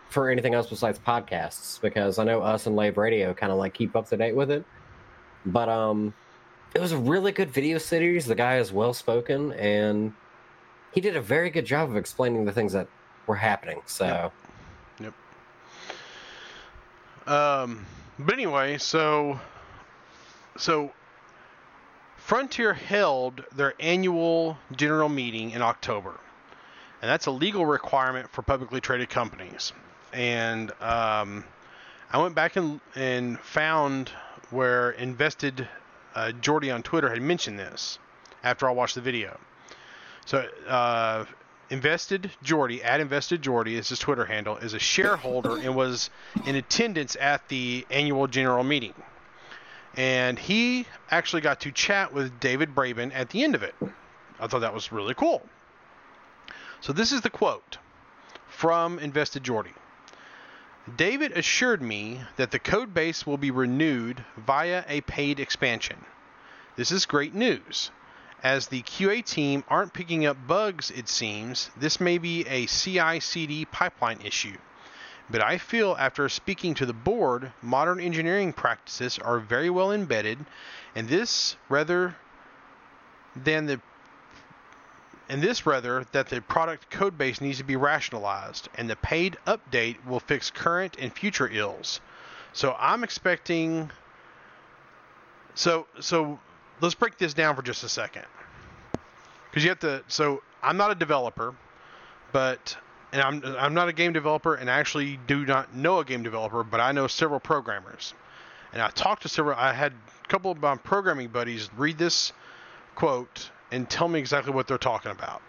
[0.09, 3.73] for anything else besides podcasts because I know us and Lave Radio kind of like
[3.73, 4.65] keep up to date with it.
[5.45, 6.13] But um,
[6.73, 8.25] it was a really good video series.
[8.25, 10.13] The guy is well spoken and
[10.93, 12.87] he did a very good job of explaining the things that
[13.27, 13.81] were happening.
[13.85, 14.31] So,
[14.99, 15.13] yep.
[17.27, 17.31] yep.
[17.33, 17.85] Um,
[18.17, 19.39] but anyway, so
[20.57, 20.93] so
[22.15, 26.19] Frontier held their annual general meeting in October,
[27.01, 29.73] and that's a legal requirement for publicly traded companies
[30.15, 31.43] and um,
[32.09, 34.09] I went back and, and found
[34.49, 35.67] where invested
[36.15, 37.99] uh, Jordy on Twitter had mentioned this
[38.43, 39.37] after I watched the video.
[40.25, 41.25] So, uh,
[41.69, 46.09] invested Jordy at invested Jordy is his Twitter handle is a shareholder and was
[46.45, 48.93] in attendance at the annual general meeting.
[49.97, 53.75] And he actually got to chat with David Braben at the end of it.
[54.39, 55.41] I thought that was really cool.
[56.79, 57.77] So this is the quote
[58.47, 59.73] from Invested Jordy.
[60.93, 66.05] David assured me that the code base will be renewed via a paid expansion.
[66.75, 67.89] This is great news.
[68.43, 73.19] As the QA team aren't picking up bugs, it seems, this may be a CI
[73.19, 74.57] CD pipeline issue.
[75.27, 80.45] But I feel after speaking to the board, modern engineering practices are very well embedded,
[80.93, 82.15] and this rather
[83.35, 83.81] than the
[85.29, 89.37] and this rather that the product code base needs to be rationalized and the paid
[89.47, 91.99] update will fix current and future ills.
[92.53, 93.91] So I'm expecting
[95.55, 96.39] so so
[96.81, 98.25] let's break this down for just a second.
[99.51, 101.55] Cuz you have to so I'm not a developer,
[102.31, 102.77] but
[103.11, 106.63] and I'm I'm not a game developer and actually do not know a game developer,
[106.63, 108.13] but I know several programmers.
[108.73, 112.31] And I talked to several I had a couple of my programming buddies read this
[112.93, 115.41] quote and tell me exactly what they're talking about.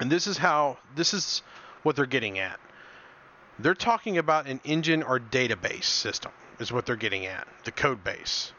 [0.00, 1.42] And this is how this is
[1.82, 2.58] what they're getting at.
[3.58, 8.02] They're talking about an engine or database system is what they're getting at, the code
[8.02, 8.52] base.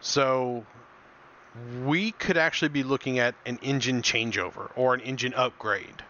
[0.00, 0.64] So
[1.84, 6.04] we could actually be looking at an engine changeover or an engine upgrade.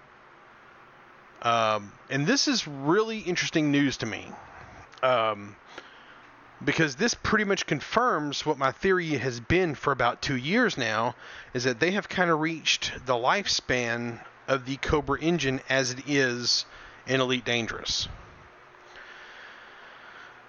[1.40, 4.27] Um, and this is really interesting news to me.
[5.03, 5.57] Um,
[6.64, 11.14] because this pretty much confirms what my theory has been for about two years now
[11.55, 16.01] is that they have kind of reached the lifespan of the Cobra engine as it
[16.07, 16.64] is
[17.07, 18.09] in Elite Dangerous.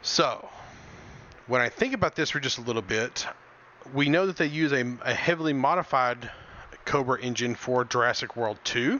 [0.02, 0.50] So,
[1.48, 3.28] when I think about this for just a little bit,
[3.94, 6.32] we know that they use a, a heavily modified
[6.86, 9.00] Cobra engine for Jurassic World 2.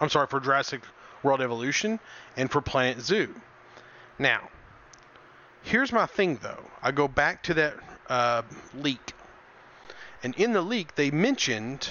[0.00, 0.82] I'm sorry, for Jurassic
[1.22, 2.00] World Evolution
[2.36, 3.34] and for Planet Zoo.
[4.18, 4.48] Now,
[5.62, 6.64] Here's my thing, though.
[6.82, 7.74] I go back to that
[8.08, 8.42] uh,
[8.74, 9.12] leak.
[10.22, 11.90] And in the leak, they mentioned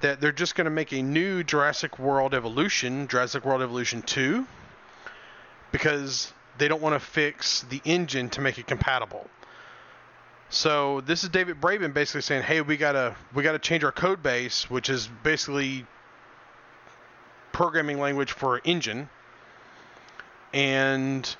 [0.00, 4.46] that they're just going to make a new Jurassic World Evolution, Jurassic World Evolution 2,
[5.72, 9.28] because they don't want to fix the engine to make it compatible.
[10.50, 14.22] So this is David Braben basically saying, "Hey, we gotta we gotta change our code
[14.22, 15.86] base, which is basically
[17.50, 19.08] programming language for engine,
[20.52, 21.36] and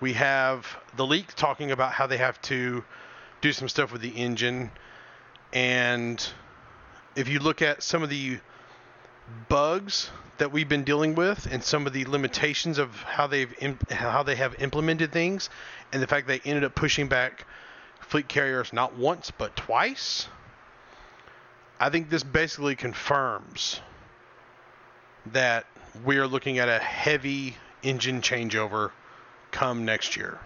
[0.00, 2.84] we have the leak talking about how they have to
[3.40, 4.70] do some stuff with the engine.
[5.52, 6.24] And
[7.16, 8.38] if you look at some of the
[9.48, 13.90] bugs that we've been dealing with and some of the limitations of how they've imp-
[13.90, 15.50] how they have implemented things
[15.92, 17.44] and the fact they ended up pushing back
[18.00, 20.28] fleet carriers not once but twice
[21.80, 23.80] I think this basically confirms
[25.26, 25.66] that
[26.04, 28.92] we are looking at a heavy engine changeover
[29.50, 30.38] come next year?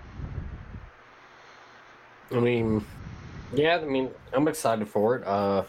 [2.30, 2.84] I mean,
[3.52, 5.26] yeah, I mean, I'm excited for it.
[5.26, 5.64] Uh,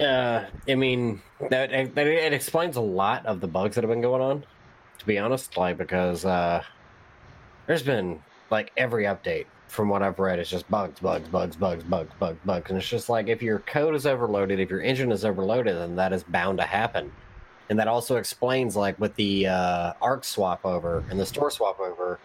[0.00, 4.02] uh, I mean, that, that it explains a lot of the bugs that have been
[4.02, 4.44] going on.
[4.98, 6.62] To be honest, like because uh,
[7.66, 8.20] there's been
[8.50, 12.38] like every update from what I've read, it's just bugs, bugs, bugs, bugs, bugs, bugs,
[12.44, 15.76] bugs, and it's just like if your code is overloaded, if your engine is overloaded,
[15.76, 17.12] then that is bound to happen
[17.70, 21.78] and that also explains like with the uh, arc swap over and the store swap
[21.80, 22.18] over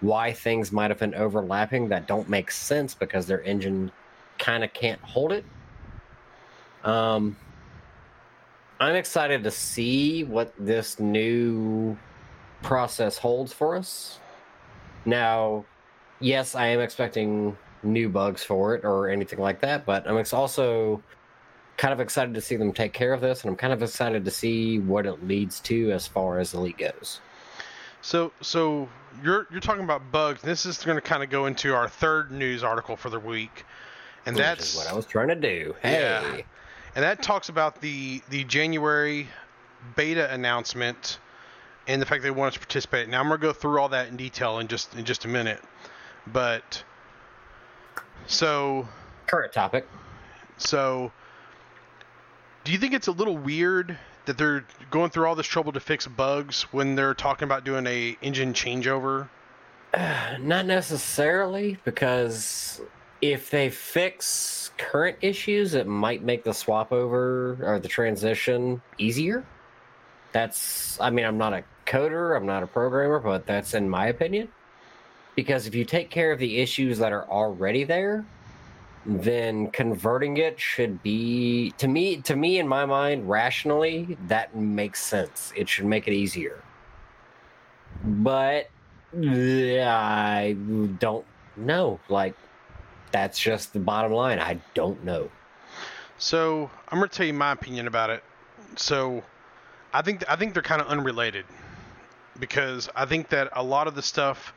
[0.00, 3.90] why things might have been overlapping that don't make sense because their engine
[4.38, 5.44] kind of can't hold it
[6.84, 7.36] um
[8.80, 11.96] i'm excited to see what this new
[12.62, 14.18] process holds for us.
[15.04, 15.64] Now,
[16.20, 21.02] yes, I am expecting new bugs for it or anything like that, but I'm also
[21.82, 24.24] kind of excited to see them take care of this, and I'm kind of excited
[24.24, 27.20] to see what it leads to as far as the league goes.
[28.02, 28.88] So, so
[29.20, 30.42] you're you're talking about bugs.
[30.42, 33.64] This is going to kind of go into our third news article for the week,
[34.26, 35.74] and Which that's what I was trying to do.
[35.82, 36.42] Hey, Yeah.
[36.94, 39.26] and that talks about the the January
[39.96, 41.18] beta announcement
[41.88, 43.08] and the fact they want us to participate.
[43.08, 45.28] Now I'm going to go through all that in detail in just in just a
[45.28, 45.60] minute,
[46.28, 46.84] but
[48.28, 48.86] so
[49.26, 49.84] current topic.
[50.58, 51.10] so
[52.64, 53.96] do you think it's a little weird
[54.26, 57.86] that they're going through all this trouble to fix bugs when they're talking about doing
[57.86, 59.28] a engine changeover?
[60.40, 62.80] Not necessarily, because
[63.20, 69.44] if they fix current issues, it might make the swap over or the transition easier.
[70.32, 74.06] That's, I mean, I'm not a coder, I'm not a programmer, but that's in my
[74.06, 74.48] opinion.
[75.36, 78.24] Because if you take care of the issues that are already there,
[79.04, 85.02] then converting it should be to me to me in my mind rationally that makes
[85.02, 86.62] sense it should make it easier
[88.04, 88.70] but
[89.14, 90.56] I
[90.98, 91.24] don't
[91.56, 92.00] know.
[92.08, 92.34] Like,
[93.10, 94.38] that's just the bottom line.
[94.38, 95.30] I don't know.
[96.18, 98.22] So I'm gonna tell you my opinion about it.
[98.76, 99.22] So
[99.92, 101.44] I think I think they're kind of unrelated
[102.38, 104.54] because I think that a lot of the stuff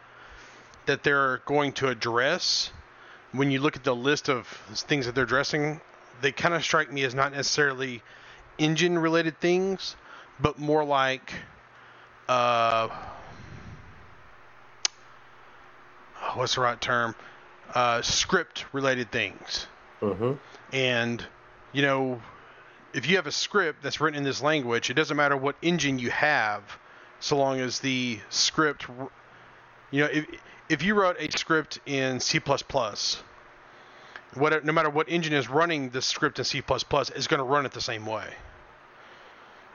[0.86, 2.72] that they're going to address,
[3.38, 5.82] when you look at the list of things that they're addressing,
[6.22, 8.02] they kind of strike me as not necessarily
[8.58, 9.96] engine related things,
[10.40, 11.34] but more like
[12.28, 12.90] uh,
[16.36, 17.16] what's the right term?
[17.74, 19.68] Uh, script related things.
[20.02, 20.34] Mm-hmm.
[20.74, 21.26] And,
[21.74, 22.22] you know,
[22.94, 26.00] if you have a script that's written in this language, it doesn't matter what engine
[26.00, 26.64] you have,
[27.20, 28.86] so long as the script,
[29.92, 30.26] you know, if,
[30.70, 32.40] if you wrote a script in C++,
[34.34, 37.66] what, no matter what engine is running the script in C++, is going to run
[37.66, 38.34] it the same way.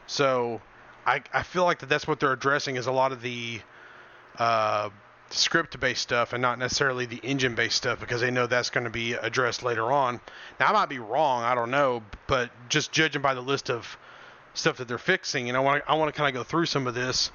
[0.06, 0.60] So
[1.06, 3.60] I, I feel like that that's what they're addressing is a lot of the
[4.38, 4.90] uh,
[5.30, 9.12] script-based stuff and not necessarily the engine-based stuff because they know that's going to be
[9.14, 10.20] addressed later on.
[10.58, 13.96] Now I might be wrong, I don't know, but just judging by the list of
[14.54, 16.86] stuff that they're fixing, and I want I want to kind of go through some
[16.86, 17.30] of this.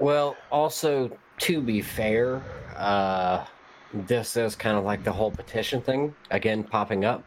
[0.00, 2.42] Well, also to be fair,
[2.76, 3.44] uh,
[3.92, 7.24] this is kind of like the whole petition thing again popping up.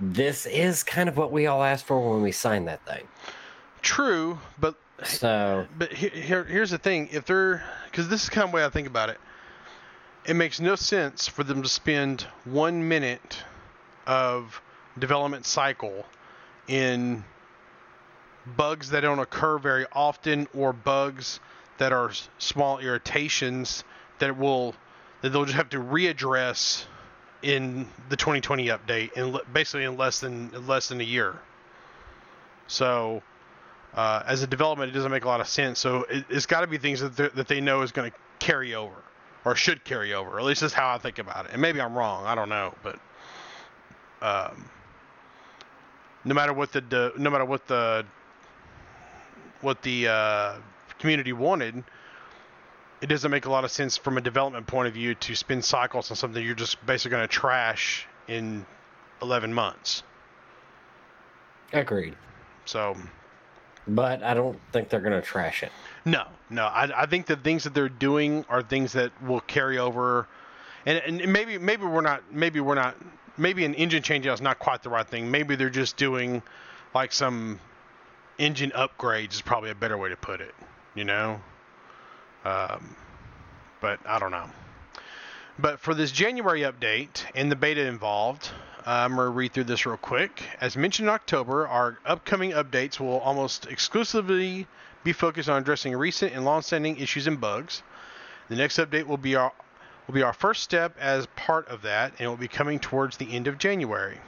[0.00, 3.06] This is kind of what we all asked for when we signed that thing.
[3.82, 8.44] True, but So but he- here here's the thing: if they're because this is kind
[8.44, 9.18] of the way I think about it,
[10.24, 13.42] it makes no sense for them to spend one minute
[14.06, 14.60] of
[14.98, 16.06] development cycle
[16.66, 17.24] in
[18.56, 21.40] bugs that don't occur very often or bugs
[21.78, 23.84] that are small irritations
[24.18, 24.74] that will
[25.20, 26.84] that they'll just have to readdress
[27.42, 31.38] in the 2020 update le- basically in less than less than a year.
[32.66, 33.22] So
[33.94, 35.78] uh, as a development, it doesn't make a lot of sense.
[35.78, 38.74] So it, it's got to be things that, that they know is going to carry
[38.74, 38.94] over
[39.44, 40.38] or should carry over.
[40.38, 41.52] At least that's how I think about it.
[41.52, 42.26] And maybe I'm wrong.
[42.26, 42.98] I don't know, but
[44.20, 44.68] um,
[46.24, 48.04] no matter what the no matter what the
[49.60, 50.54] what the uh,
[50.98, 51.84] community wanted,
[53.00, 55.64] it doesn't make a lot of sense from a development point of view to spend
[55.64, 58.66] cycles on something you're just basically going to trash in
[59.22, 60.02] 11 months.
[61.72, 62.14] agreed.
[62.64, 62.96] So
[63.86, 65.72] But I don't think they're gonna trash it.
[66.04, 66.64] No, no.
[66.64, 70.28] I, I think the things that they're doing are things that will carry over,
[70.84, 72.96] and, and maybe maybe we're not maybe we're not
[73.38, 75.30] maybe an engine changeout is not quite the right thing.
[75.30, 76.42] Maybe they're just doing
[76.94, 77.58] like some
[78.38, 80.54] engine upgrades is probably a better way to put it.
[80.98, 81.40] You know,
[82.44, 82.96] um,
[83.80, 84.50] but I don't know.
[85.56, 88.50] But for this January update and the beta involved,
[88.84, 90.42] I'm going to read through this real quick.
[90.60, 94.66] As mentioned in October, our upcoming updates will almost exclusively
[95.04, 97.84] be focused on addressing recent and long-standing issues and bugs.
[98.48, 99.52] The next update will be our
[100.08, 103.18] will be our first step as part of that, and it will be coming towards
[103.18, 104.18] the end of January.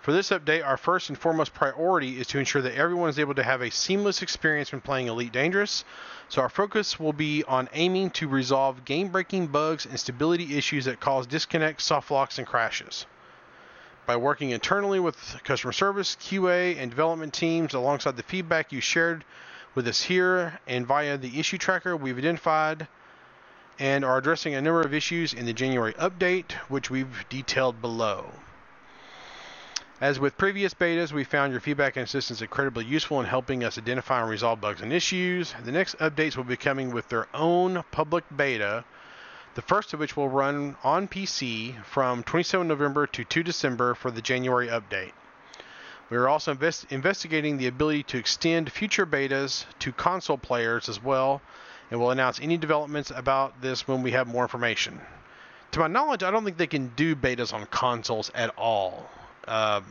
[0.00, 3.34] For this update, our first and foremost priority is to ensure that everyone is able
[3.34, 5.84] to have a seamless experience when playing Elite Dangerous.
[6.30, 11.00] So our focus will be on aiming to resolve game-breaking bugs and stability issues that
[11.00, 13.04] cause disconnects, soft locks, and crashes.
[14.06, 19.22] By working internally with customer service, QA, and development teams alongside the feedback you shared
[19.74, 22.88] with us here and via the issue tracker, we've identified
[23.78, 28.32] and are addressing a number of issues in the January update, which we've detailed below.
[30.00, 33.76] As with previous betas, we found your feedback and assistance incredibly useful in helping us
[33.76, 35.54] identify and resolve bugs and issues.
[35.62, 38.84] The next updates will be coming with their own public beta,
[39.56, 44.10] the first of which will run on PC from 27 November to 2 December for
[44.10, 45.12] the January update.
[46.08, 51.02] We are also invest- investigating the ability to extend future betas to console players as
[51.02, 51.42] well,
[51.90, 55.02] and will announce any developments about this when we have more information.
[55.72, 59.10] To my knowledge, I don't think they can do betas on consoles at all.
[59.50, 59.84] Um,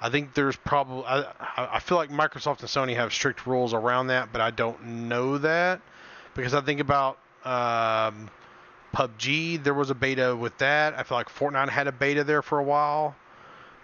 [0.00, 4.06] I think there's probably I, I feel like Microsoft and Sony have strict rules around
[4.06, 5.80] that, but I don't know that
[6.34, 8.30] because I think about um,
[8.94, 9.62] PUBG.
[9.62, 10.94] There was a beta with that.
[10.94, 13.14] I feel like Fortnite had a beta there for a while.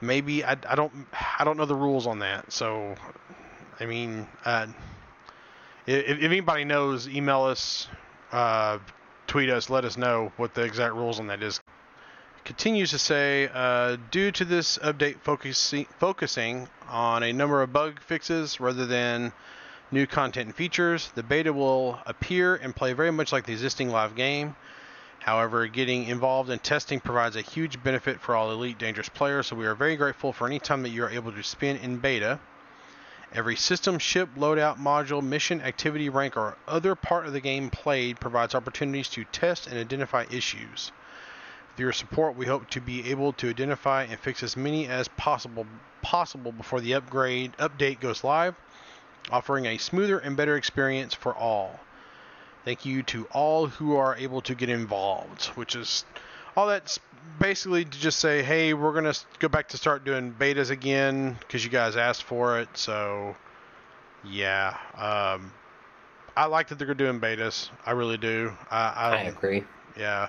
[0.00, 0.92] Maybe I, I don't
[1.38, 2.52] I don't know the rules on that.
[2.52, 2.94] So
[3.80, 4.68] I mean, uh,
[5.86, 7.88] if, if anybody knows, email us,
[8.32, 8.78] uh,
[9.26, 11.60] tweet us, let us know what the exact rules on that is
[12.46, 18.00] continues to say, uh, due to this update focusing, focusing on a number of bug
[18.00, 19.32] fixes rather than
[19.90, 23.90] new content and features, the beta will appear and play very much like the existing
[23.90, 24.54] live game.
[25.18, 29.56] However, getting involved in testing provides a huge benefit for all Elite Dangerous players, so
[29.56, 32.38] we are very grateful for any time that you are able to spend in beta.
[33.34, 38.20] Every system, ship, loadout, module, mission, activity, rank, or other part of the game played
[38.20, 40.92] provides opportunities to test and identify issues.
[41.76, 45.08] With your support, we hope to be able to identify and fix as many as
[45.08, 45.66] possible
[46.00, 48.54] possible before the upgrade update goes live,
[49.30, 51.78] offering a smoother and better experience for all.
[52.64, 56.06] Thank you to all who are able to get involved, which is
[56.56, 56.98] all that's
[57.38, 61.62] basically to just say, hey, we're gonna go back to start doing betas again because
[61.62, 62.70] you guys asked for it.
[62.72, 63.36] So,
[64.24, 65.52] yeah, um,
[66.34, 67.68] I like that they're doing betas.
[67.84, 68.56] I really do.
[68.70, 69.64] I, I, I agree.
[69.98, 70.28] Yeah.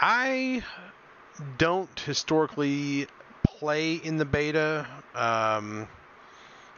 [0.00, 0.62] I
[1.58, 3.06] don't historically
[3.44, 4.86] play in the beta.
[5.14, 5.86] Um,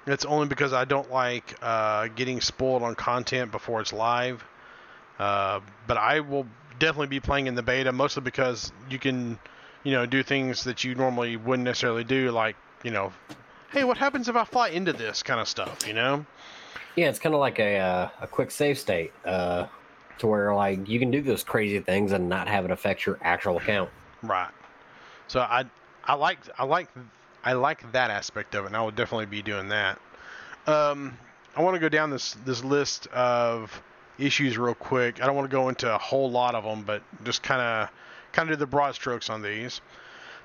[0.06, 4.44] it's only because I don't like uh, getting spoiled on content before it's live.
[5.18, 6.46] Uh, but I will
[6.80, 9.38] definitely be playing in the beta, mostly because you can,
[9.84, 13.12] you know, do things that you normally wouldn't necessarily do, like, you know,
[13.70, 16.26] hey, what happens if I fly into this kind of stuff, you know?
[16.96, 19.12] Yeah, it's kind of like a uh, a quick save state.
[19.24, 19.66] Uh,
[20.18, 23.18] to where like you can do those crazy things and not have it affect your
[23.22, 23.90] actual account.
[24.22, 24.50] Right.
[25.28, 25.64] So I
[26.04, 26.88] I like I like
[27.44, 29.98] I like that aspect of it, and I will definitely be doing that.
[30.66, 31.16] Um,
[31.56, 33.82] I want to go down this this list of
[34.18, 35.22] issues real quick.
[35.22, 37.90] I don't want to go into a whole lot of them, but just kind of
[38.32, 39.80] kind of do the broad strokes on these.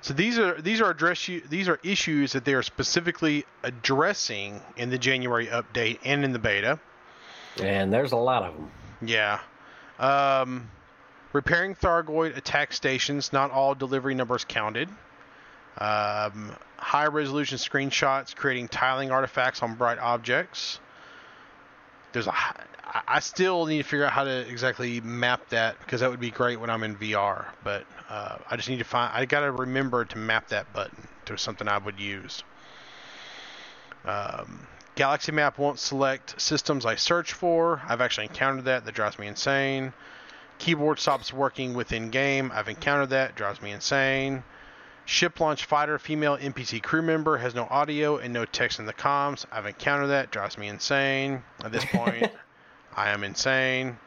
[0.00, 4.90] So these are these are address these are issues that they are specifically addressing in
[4.90, 6.78] the January update and in the beta.
[7.60, 8.70] And there's a lot of them.
[9.02, 9.40] Yeah.
[9.98, 10.70] Um,
[11.32, 14.88] repairing Thargoid attack stations, not all delivery numbers counted.
[15.78, 20.80] Um, high resolution screenshots creating tiling artifacts on bright objects.
[22.12, 22.34] There's a.
[23.06, 26.30] I still need to figure out how to exactly map that because that would be
[26.30, 27.44] great when I'm in VR.
[27.62, 29.12] But uh, I just need to find.
[29.14, 32.42] I got to remember to map that button to something I would use.
[34.06, 34.66] Um,
[34.98, 37.80] Galaxy Map won't select systems I search for.
[37.86, 38.84] I've actually encountered that.
[38.84, 39.92] That drives me insane.
[40.58, 42.50] Keyboard stops working within game.
[42.52, 43.36] I've encountered that.
[43.36, 44.42] Drives me insane.
[45.04, 48.92] Ship launch fighter female NPC crew member has no audio and no text in the
[48.92, 49.46] comms.
[49.52, 50.32] I've encountered that.
[50.32, 51.44] Drives me insane.
[51.62, 52.32] At this point,
[52.96, 53.98] I am insane.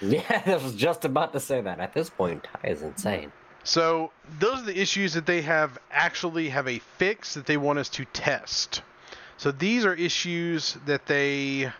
[0.00, 1.80] Yeah, I was just about to say that.
[1.80, 3.32] At this point, Ty is insane.
[3.64, 7.80] So those are the issues that they have actually have a fix that they want
[7.80, 8.82] us to test.
[9.38, 11.72] So these are issues that they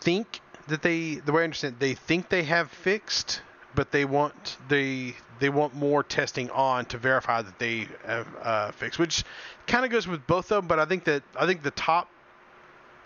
[0.00, 3.42] think that they the way I understand it, they think they have fixed,
[3.74, 8.70] but they want they they want more testing on to verify that they have uh,
[8.72, 9.24] fixed, which
[9.66, 10.68] kind of goes with both of them.
[10.68, 12.08] But I think that I think the top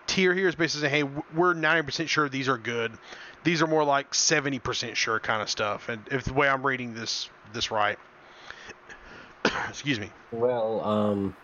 [0.07, 2.93] tier here is basically saying, hey, we're 90% sure these are good.
[3.45, 5.89] These are more like 70% sure kind of stuff.
[5.89, 7.99] And if the way I'm reading this this right,
[9.69, 10.11] excuse me.
[10.31, 11.37] Well, um,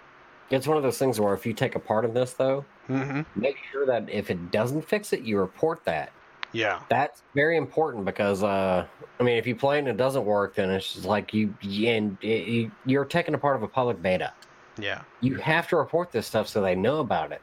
[0.51, 3.21] it's one of those things where if you take a part of this, though, Mm-hmm.
[3.39, 6.11] make sure that if it doesn't fix it, you report that.
[6.53, 6.81] Yeah.
[6.89, 8.87] That's very important because, uh,
[9.21, 11.53] I mean, if you play it and it doesn't work, then it's just like you,
[11.63, 14.33] and it, you, you're taking a part of a public beta.
[14.81, 15.03] Yeah.
[15.21, 17.43] You have to report this stuff so they know about it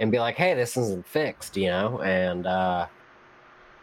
[0.00, 2.00] and be like, hey, this isn't fixed, you know?
[2.02, 2.86] And, uh,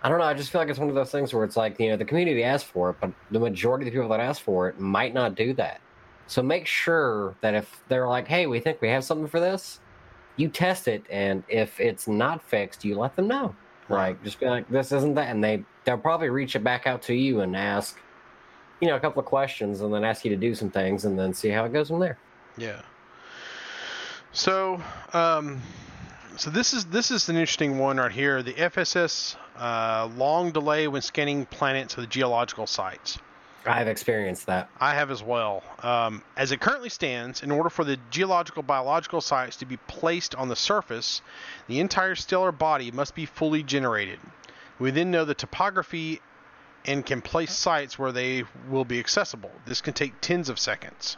[0.04, 0.26] I don't know.
[0.26, 2.06] I just feel like it's one of those things where it's like, you know, the
[2.06, 5.14] community asked for it, but the majority of the people that asked for it might
[5.14, 5.80] not do that.
[6.28, 9.80] So make sure that if they're like, hey, we think we have something for this,
[10.36, 11.04] you test it.
[11.10, 13.56] And if it's not fixed, you let them know.
[13.90, 15.30] Like, just be like, this isn't that.
[15.30, 17.98] And they, they'll probably reach it back out to you and ask,
[18.82, 21.18] you know, a couple of questions and then ask you to do some things and
[21.18, 22.18] then see how it goes from there.
[22.58, 22.82] Yeah.
[24.34, 24.82] So,
[25.14, 25.62] um,
[26.36, 28.44] so this is this is an interesting one right here.
[28.44, 33.18] The FSS uh, long delay when scanning planets with geological sites.
[33.68, 34.70] I've experienced that.
[34.80, 35.64] I have as well.
[35.84, 40.36] Um, as it currently stands, in order for the geological biological sites to be placed
[40.36, 41.22] on the surface,
[41.68, 44.20] the entire stellar body must be fully generated.
[44.80, 46.22] We then know the topography
[46.86, 49.52] and can place sites where they will be accessible.
[49.66, 51.18] This can take tens of seconds.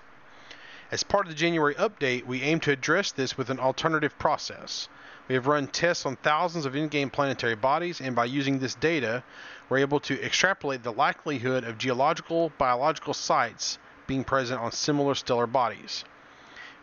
[0.92, 4.90] As part of the January update, we aim to address this with an alternative process.
[5.28, 9.24] We have run tests on thousands of in-game planetary bodies, and by using this data,
[9.70, 15.48] we're able to extrapolate the likelihood of geological biological sites being present on similar stellar
[15.48, 16.04] bodies.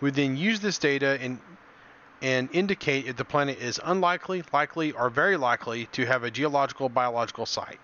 [0.00, 1.40] We then use this data and
[2.22, 6.88] and indicate if the planet is unlikely, likely, or very likely to have a geological
[6.88, 7.80] biological site.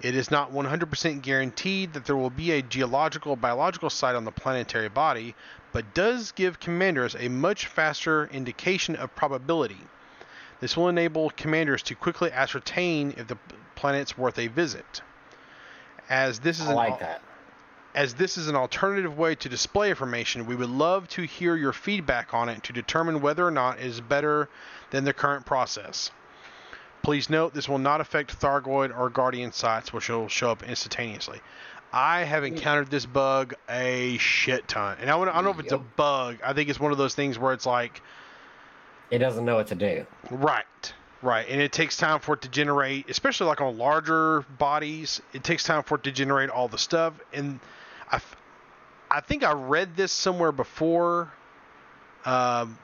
[0.00, 4.30] It is not 100% guaranteed that there will be a geological biological site on the
[4.30, 5.34] planetary body,
[5.72, 9.80] but does give commanders a much faster indication of probability.
[10.60, 13.38] This will enable commanders to quickly ascertain if the
[13.78, 15.02] planet's worth a visit.
[16.10, 17.20] As this is I an like al-
[17.94, 21.72] as this is an alternative way to display information, we would love to hear your
[21.72, 24.48] feedback on it to determine whether or not it is better
[24.90, 26.10] than the current process.
[27.02, 31.40] Please note this will not affect Thargoid or Guardian sites, which will show up instantaneously.
[31.92, 32.48] I have mm.
[32.48, 35.78] encountered this bug a shit ton, and I don't I don't know if it's a
[35.78, 36.38] bug.
[36.44, 38.02] I think it's one of those things where it's like,
[39.10, 40.06] It doesn't know what to do.
[40.30, 40.92] right,
[41.22, 45.20] right, and it takes time for it to generate, especially like on larger bodies.
[45.32, 47.60] It takes time for it to generate all the stuff, and
[48.10, 48.20] I,
[49.10, 51.32] I think I read this somewhere before,
[52.24, 52.78] um,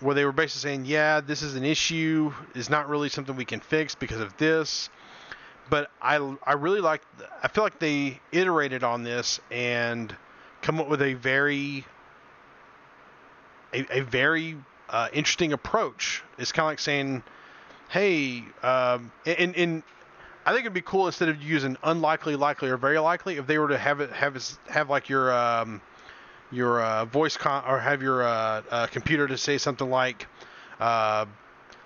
[0.00, 2.32] where they were basically saying, yeah, this is an issue.
[2.54, 4.90] It's not really something we can fix because of this.
[5.70, 7.02] But I, I really like.
[7.42, 10.14] I feel like they iterated on this and
[10.62, 11.84] come up with a very,
[13.74, 14.56] a, a very
[14.88, 16.22] uh, interesting approach.
[16.38, 17.22] It's kind of like saying,
[17.88, 19.82] hey, um, and, and
[20.46, 23.58] I think it'd be cool instead of using unlikely, likely, or very likely, if they
[23.58, 25.80] were to have it have have like your um,
[26.50, 30.26] your uh, voice con or have your uh, uh, computer to say something like
[30.80, 31.26] uh,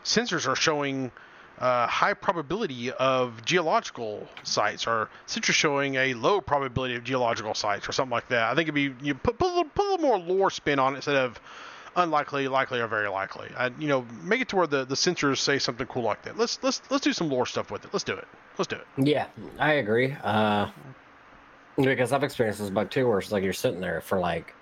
[0.04, 1.10] sensors are showing
[1.58, 7.88] uh, high probability of geological sites or sensors showing a low probability of geological sites
[7.88, 8.50] or something like that.
[8.50, 10.78] I think it'd be you put, put, a little, put a little more lore spin
[10.78, 11.40] on it instead of
[11.96, 13.48] unlikely, likely, or very likely.
[13.56, 16.38] I, you know, make it to where the, the sensors say something cool like that.
[16.38, 17.90] Let's let's let's do some lore stuff with it.
[17.92, 18.26] Let's do it.
[18.58, 18.86] Let's do it.
[18.96, 19.26] Yeah,
[19.58, 20.16] I agree.
[20.22, 20.70] Uh,
[21.76, 24.54] because I've experienced this bug too, where it's like you're sitting there for like,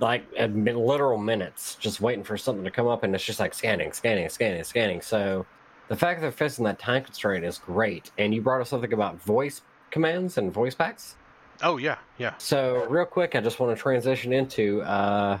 [0.00, 3.54] like a literal minutes, just waiting for something to come up, and it's just like
[3.54, 5.00] scanning, scanning, scanning, scanning.
[5.00, 5.46] So
[5.90, 8.10] the fact that they're fixing that time constraint is great.
[8.16, 11.16] And you brought up something about voice commands and voice packs.
[11.62, 12.34] Oh yeah, yeah.
[12.38, 15.38] So, real quick, I just want to transition into, uh,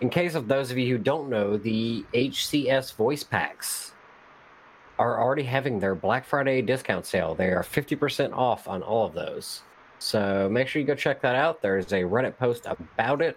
[0.00, 3.92] in case of those of you who don't know, the HCS voice packs
[4.98, 7.34] are already having their Black Friday discount sale.
[7.34, 9.62] They are 50% off on all of those.
[10.00, 11.60] So, make sure you go check that out.
[11.60, 13.36] There's a Reddit post about it.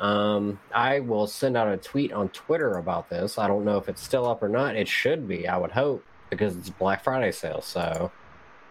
[0.00, 3.38] Um, I will send out a tweet on Twitter about this.
[3.38, 4.74] I don't know if it's still up or not.
[4.74, 7.60] It should be, I would hope, because it's Black Friday sale.
[7.60, 8.10] So,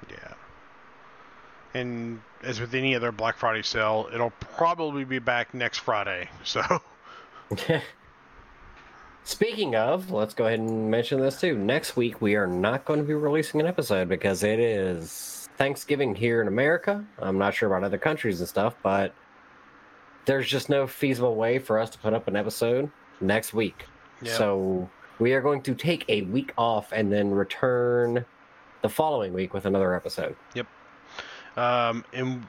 [0.09, 0.32] Yeah.
[1.73, 6.29] And as with any other Black Friday sale, it'll probably be back next Friday.
[6.43, 6.61] So
[9.25, 11.57] Speaking of, let's go ahead and mention this too.
[11.57, 16.13] Next week, we are not going to be releasing an episode because it is Thanksgiving
[16.13, 17.05] here in America.
[17.19, 19.13] I'm not sure about other countries and stuff, but
[20.25, 23.85] there's just no feasible way for us to put up an episode next week.
[24.21, 24.33] Yeah.
[24.33, 28.25] So we are going to take a week off and then return
[28.81, 30.35] the following week with another episode.
[31.57, 32.43] Um, and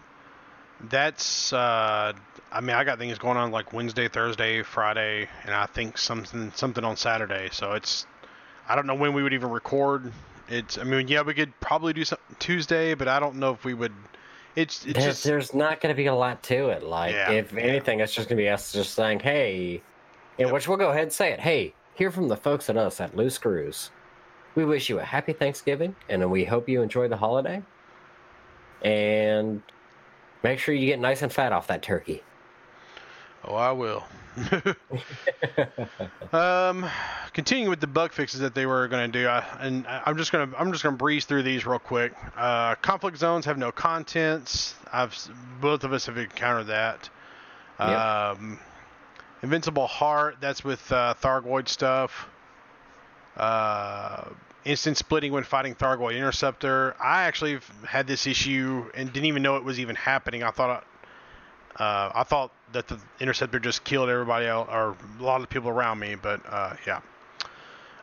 [0.88, 2.12] that's, uh,
[2.52, 6.52] I mean, I got things going on like Wednesday, Thursday, Friday, and I think something
[6.55, 7.48] something on Saturday.
[7.52, 8.07] So it's,
[8.68, 10.12] I don't know when we would even record.
[10.48, 13.64] It's, I mean, yeah, we could probably do something Tuesday, but I don't know if
[13.64, 13.92] we would.
[14.57, 16.82] It's, it's There- just, there's not going to be a lot to it.
[16.82, 17.61] Like, Yeah, if yeah.
[17.61, 19.82] anything, it's just going to be us just saying, hey,
[20.38, 20.52] in Yep.
[20.55, 21.40] which we'll go ahead and say it.
[21.40, 23.90] Hey, hear from the folks at us at Loose Screws.
[24.55, 27.62] We wish you a happy Thanksgiving, and we hope you enjoy the holiday.
[28.85, 29.62] And
[30.43, 32.22] make sure you get nice and fat off that turkey.
[33.45, 34.05] oh, I will.
[36.32, 36.85] Um,
[37.32, 40.16] continuing with the bug fixes that they were going to do, I, and I- I'm
[40.16, 42.12] just going to I'm just going to breeze through these real quick.
[42.37, 44.74] Uh, conflict zones have no contents.
[44.93, 45.16] I've
[45.61, 47.09] both of us have encountered that.
[47.78, 47.89] Yep.
[47.89, 48.59] Um,
[49.43, 50.39] invincible heart.
[50.41, 52.28] That's with uh, Thargoid stuff.
[53.37, 54.24] Uh,
[54.64, 56.96] instant splitting when fighting Thargoid interceptor.
[57.00, 60.42] I actually had this issue and didn't even know it was even happening.
[60.42, 60.84] I thought
[61.76, 65.70] uh, I thought that the interceptor just killed everybody else or a lot of people
[65.70, 66.14] around me.
[66.14, 67.00] But uh, yeah.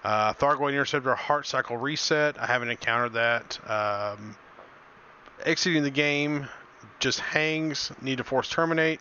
[0.03, 2.39] Uh, Thargoid interceptor heart cycle reset.
[2.39, 3.59] I haven't encountered that.
[3.69, 4.35] Um,
[5.43, 6.47] exiting the game
[6.99, 7.91] just hangs.
[8.01, 8.99] Need to force terminate.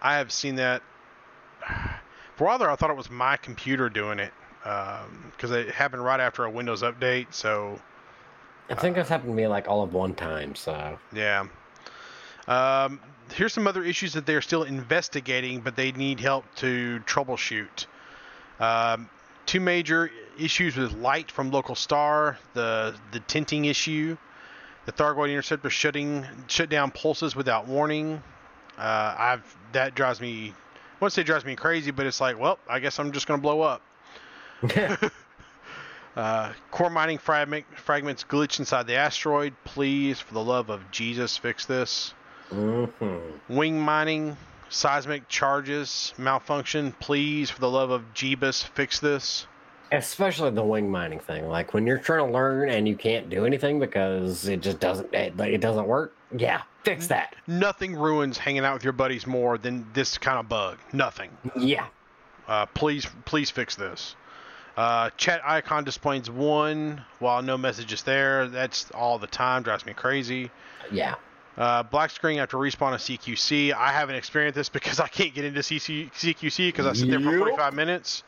[0.00, 0.82] I have seen that.
[2.36, 4.32] For a while there, I thought it was my computer doing it
[4.62, 7.32] because it happened right after a Windows update.
[7.32, 7.80] So
[8.70, 10.54] I think that's happened to me like all of one time.
[10.54, 11.46] So yeah.
[12.48, 13.00] Um,
[13.32, 17.86] here's some other issues that they're still investigating, but they need help to troubleshoot.
[18.58, 19.08] Um,
[19.46, 24.16] two major issues with light from local star, the the tinting issue,
[24.86, 28.22] the Thargoid interceptor shutting shut down pulses without warning.
[28.78, 30.50] Uh, I've that drives me.
[30.50, 33.42] I won't say drives me crazy, but it's like, well, I guess I'm just gonna
[33.42, 33.82] blow up.
[36.16, 39.54] uh, core mining fragment, fragments glitch inside the asteroid.
[39.64, 42.14] Please, for the love of Jesus, fix this.
[42.50, 43.54] Mm-hmm.
[43.54, 44.36] Wing mining,
[44.68, 46.92] seismic charges malfunction.
[47.00, 49.46] Please, for the love of Jeebus, fix this.
[49.90, 51.48] Especially the wing mining thing.
[51.48, 55.12] Like when you're trying to learn and you can't do anything because it just doesn't
[55.12, 56.16] it, it doesn't work.
[56.34, 57.36] Yeah, fix that.
[57.46, 60.78] Nothing ruins hanging out with your buddies more than this kind of bug.
[60.94, 61.30] Nothing.
[61.58, 61.88] Yeah.
[62.48, 64.16] Uh, please, please fix this.
[64.76, 68.48] Uh, chat icon displays one while no message is there.
[68.48, 69.62] That's all the time.
[69.62, 70.50] Drives me crazy.
[70.90, 71.14] Yeah.
[71.58, 73.74] Uh, black screen after respawn of CQC.
[73.74, 77.20] I haven't experienced this because I can't get into CC, CQC because I sit there
[77.20, 78.22] for 45 minutes.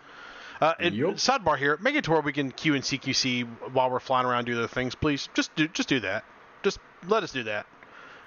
[0.61, 1.15] Uh, and Yep.
[1.15, 4.41] Sidebar here, make it to where we can queue in CQC while we're flying around
[4.41, 5.29] and do other things, please.
[5.35, 6.25] Just do, just do that.
[6.63, 6.79] Just
[7.09, 7.67] let us do that.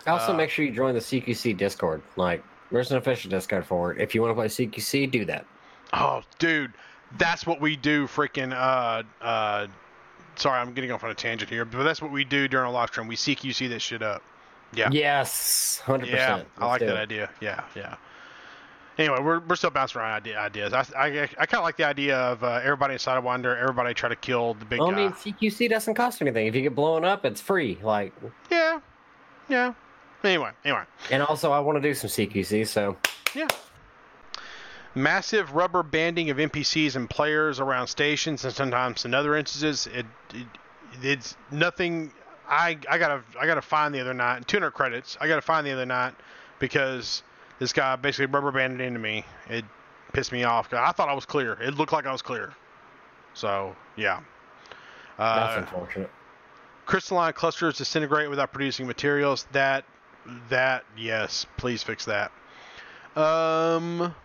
[0.08, 2.02] Also, Uh, make sure you join the CQC Discord.
[2.16, 4.02] Like, there's an official Discord for it.
[4.02, 5.46] If you want to play CQC, do that.
[5.94, 6.74] Oh, dude,
[7.18, 8.08] that's what we do.
[8.08, 8.52] Freaking.
[8.54, 9.68] Uh, uh,
[10.36, 12.72] sorry, I'm getting off on a tangent here, but that's what we do during a
[12.72, 13.08] live stream.
[13.08, 14.22] We CQC this shit up.
[14.74, 14.90] Yeah.
[14.92, 16.44] Yes, 100% Yeah.
[16.58, 17.30] I like that idea.
[17.40, 17.96] Yeah, yeah.
[18.98, 20.74] Anyway, we're, we're still bouncing around idea, ideas.
[20.74, 23.94] I, I, I kind of like the idea of uh, everybody inside of Wonder, everybody
[23.94, 26.48] try to kill the big Well, I mean, CQC doesn't cost anything.
[26.48, 27.78] If you get blown up, it's free.
[27.84, 28.12] Like,
[28.50, 28.80] yeah,
[29.50, 29.74] yeah.
[30.24, 30.84] Anyway, anyway.
[31.12, 32.68] and also, I want to do some CQC.
[32.68, 32.98] So,
[33.36, 33.48] Yeah.
[34.98, 40.06] Massive rubber banding of NPCs and players around stations, and sometimes in other instances, it,
[40.34, 40.48] it
[41.04, 42.12] it's nothing.
[42.50, 45.18] I I gotta I gotta find the other night 200 credits.
[45.22, 46.16] I gotta find the other night
[46.60, 47.22] because
[47.60, 49.24] this guy basically rubber banded into me.
[49.50, 49.66] It
[50.14, 50.74] pissed me off.
[50.74, 51.54] I thought I was clear.
[51.62, 52.54] It looked like I was clear.
[53.34, 54.22] So yeah.
[55.18, 56.10] that's Uh, unfortunate.
[56.86, 59.46] crystalline clusters disintegrate without producing materials.
[59.52, 59.84] That,
[60.50, 62.32] that, yes, please fix that.
[63.16, 64.16] Um,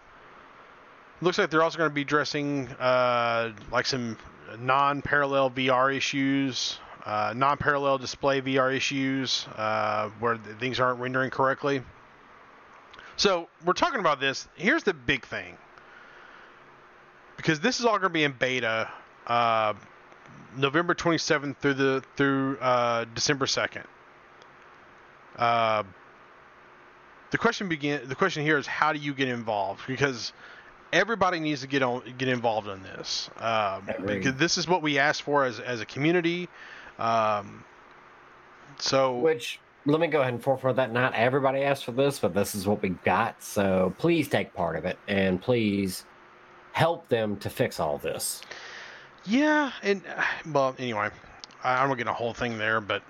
[1.23, 4.19] looks like they're also going to be addressing uh, like some
[4.59, 11.83] non-parallel VR issues, uh, non-parallel display VR issues uh, where th- things aren't rendering correctly.
[13.17, 14.49] So we're talking about this.
[14.57, 15.57] Here's the big thing,
[17.37, 18.91] because this is all going to be in beta.
[19.27, 19.75] Uh,
[20.57, 23.85] November 27th through the through uh, December 2nd.
[25.37, 25.83] Uh,
[27.31, 28.07] the question begin.
[28.07, 29.83] The question here is how do you get involved?
[29.87, 30.33] Because
[30.93, 33.31] everybody needs to get on get involved in this.
[33.39, 36.49] Um, because this is what we asked for as as a community.
[36.99, 37.65] Um,
[38.79, 40.93] so Which, let me go ahead and forefront that.
[40.93, 43.43] Not everybody asked for this, but this is what we got.
[43.43, 46.05] So please take part of it, and please
[46.73, 48.41] help them to fix all this.
[49.25, 50.23] yeah, and uh,
[50.53, 51.11] well, anyway,
[51.63, 53.03] I, I'm gonna get a whole thing there, but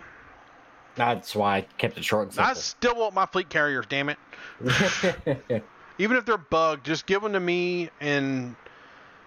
[0.94, 3.86] That's why I kept it short and I still want my fleet carriers.
[3.88, 4.18] Damn it.
[5.98, 8.56] even if they're bugged, just give them to me and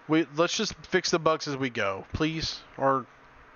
[0.08, 2.60] we let's just fix the bugs as we go, please.
[2.78, 3.06] Or,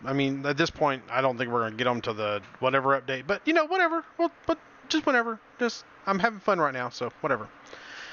[0.06, 3.00] I mean, at this point, I don't think we're gonna get them to the whatever
[3.00, 4.04] update, but you know, whatever.
[4.18, 4.58] Well, but
[4.88, 5.40] just whatever.
[5.60, 7.48] Just I'm having fun right now, so whatever.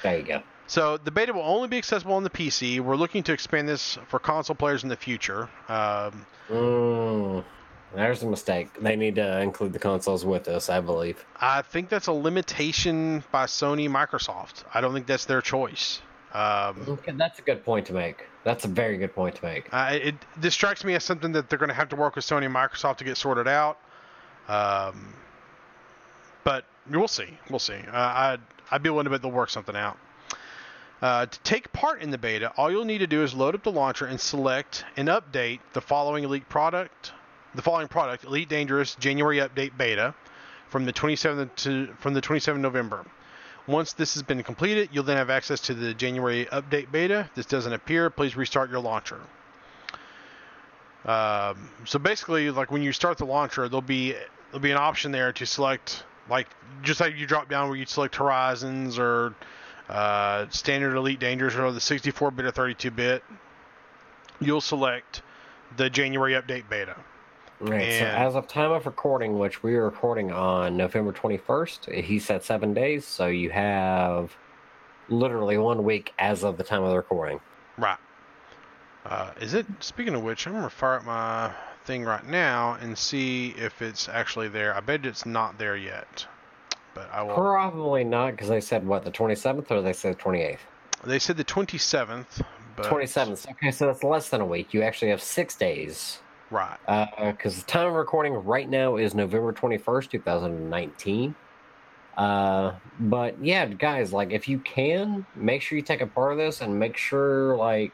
[0.03, 0.43] there you go.
[0.69, 2.81] So the beta will only be accessible on the PC.
[2.81, 5.49] We're looking to expand this for console players in the future.
[5.69, 7.43] Um, Mm,
[7.95, 8.67] there's a mistake.
[8.81, 11.23] They need to include the consoles with us, I believe.
[11.39, 14.63] I think that's a limitation by Sony, Microsoft.
[14.73, 16.01] I don't think that's their choice.
[16.33, 18.25] Um, Okay, that's a good point to make.
[18.43, 19.67] That's a very good point to make.
[19.73, 22.25] Uh, it this strikes me as something that they're going to have to work with
[22.25, 23.79] Sony and Microsoft to get sorted out.
[24.47, 25.13] Um,
[26.43, 27.37] but we'll see.
[27.49, 27.73] We'll see.
[27.91, 28.39] Uh, I'd,
[28.71, 29.97] I'd be willing to bet they'll work something out.
[31.01, 33.63] Uh, to take part in the beta, all you'll need to do is load up
[33.63, 37.11] the launcher and select and update the following Elite product.
[37.57, 40.13] The following product, Elite Dangerous January Update Beta,
[40.69, 43.03] from the 27th to from the 27th November.
[43.65, 47.21] Once this has been completed, you'll then have access to the January update beta.
[47.21, 49.19] If this doesn't appear, please restart your launcher.
[51.03, 54.11] Um, so basically, like when you start the launcher, there'll be
[54.51, 56.49] there'll be an option there to select, like
[56.83, 59.33] just like you drop down where you select Horizons or
[59.89, 63.23] uh, standard, elite, dangerous, or the 64-bit or 32-bit,
[64.39, 65.23] you'll select
[65.75, 66.95] the January update beta.
[67.59, 67.99] Right.
[67.99, 72.43] So as of time of recording, which we are recording on November 21st, he said
[72.43, 73.05] seven days.
[73.05, 74.35] So you have
[75.09, 77.39] literally one week as of the time of the recording.
[77.77, 77.97] Right.
[79.05, 79.65] Uh, is it?
[79.79, 81.51] Speaking of which, I'm gonna fire up my
[81.85, 84.75] thing right now and see if it's actually there.
[84.75, 86.27] I bet it's not there yet,
[86.93, 87.33] but I will.
[87.33, 90.59] Probably not, because they said what the 27th or they said 28th.
[91.05, 92.43] They said the 27th.
[92.75, 92.85] But...
[92.85, 93.49] 27th.
[93.51, 94.73] Okay, so that's less than a week.
[94.73, 96.19] You actually have six days.
[96.49, 96.77] Right.
[96.85, 101.35] Because uh, the time of recording right now is November 21st, 2019.
[102.15, 106.37] Uh, but yeah, guys, like if you can, make sure you take a part of
[106.37, 107.93] this and make sure, like,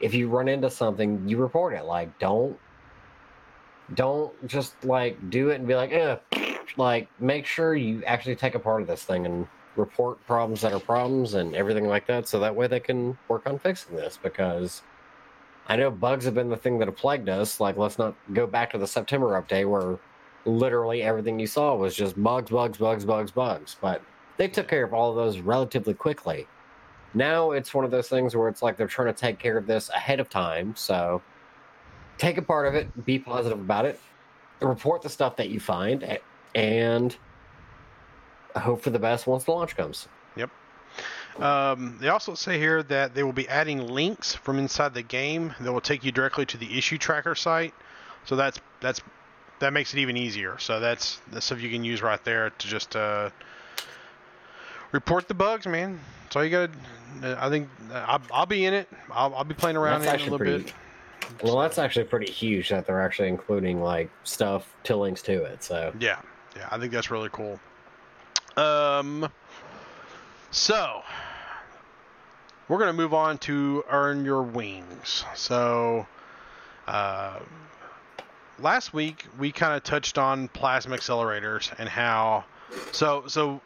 [0.00, 1.84] if you run into something, you report it.
[1.84, 2.58] Like, don't,
[3.94, 6.16] don't just like do it and be like, eh.
[6.76, 9.46] Like, make sure you actually take a part of this thing and
[9.76, 13.46] report problems that are problems and everything like that, so that way they can work
[13.46, 14.18] on fixing this.
[14.22, 14.82] Because
[15.70, 17.60] I know bugs have been the thing that have plagued us.
[17.60, 20.00] Like, let's not go back to the September update where
[20.44, 23.76] literally everything you saw was just bugs, bugs, bugs, bugs, bugs.
[23.80, 24.02] But
[24.36, 26.48] they took care of all of those relatively quickly.
[27.14, 29.68] Now it's one of those things where it's like they're trying to take care of
[29.68, 30.74] this ahead of time.
[30.74, 31.22] So
[32.18, 34.00] take a part of it, be positive about it,
[34.60, 36.18] report the stuff that you find,
[36.56, 37.16] and
[38.56, 40.08] hope for the best once the launch comes.
[40.34, 40.50] Yep.
[41.40, 45.54] Um, they also say here that they will be adding links from inside the game
[45.60, 47.74] that will take you directly to the issue tracker site.
[48.26, 49.00] So that's that's
[49.60, 50.58] that makes it even easier.
[50.58, 53.30] So that's that's stuff you can use right there to just uh,
[54.92, 55.98] report the bugs, man.
[56.24, 56.70] That's all you got.
[57.22, 58.88] I think I'll, I'll, be in it.
[59.10, 60.74] I'll, I'll be playing around in it a little pretty, bit.
[61.42, 65.62] Well, that's actually pretty huge that they're actually including like stuff to links to it.
[65.64, 66.20] So yeah,
[66.56, 67.58] yeah, I think that's really cool.
[68.56, 69.28] Um,
[70.50, 71.02] so
[72.70, 75.24] we're gonna move on to earn your wings.
[75.34, 76.06] So,
[76.86, 77.40] uh,
[78.60, 82.44] last week we kind of touched on plasma accelerators and how
[82.92, 83.60] so so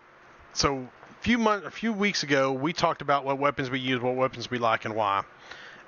[0.55, 4.01] so a few months a few weeks ago we talked about what weapons we use
[4.01, 5.23] what weapons we like and why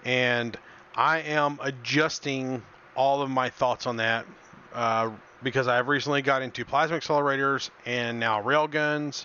[0.04, 0.58] and
[0.96, 2.60] i am adjusting
[2.96, 4.26] all of my thoughts on that
[4.74, 5.08] uh,
[5.42, 9.24] because i've recently got into plasma accelerators and now railguns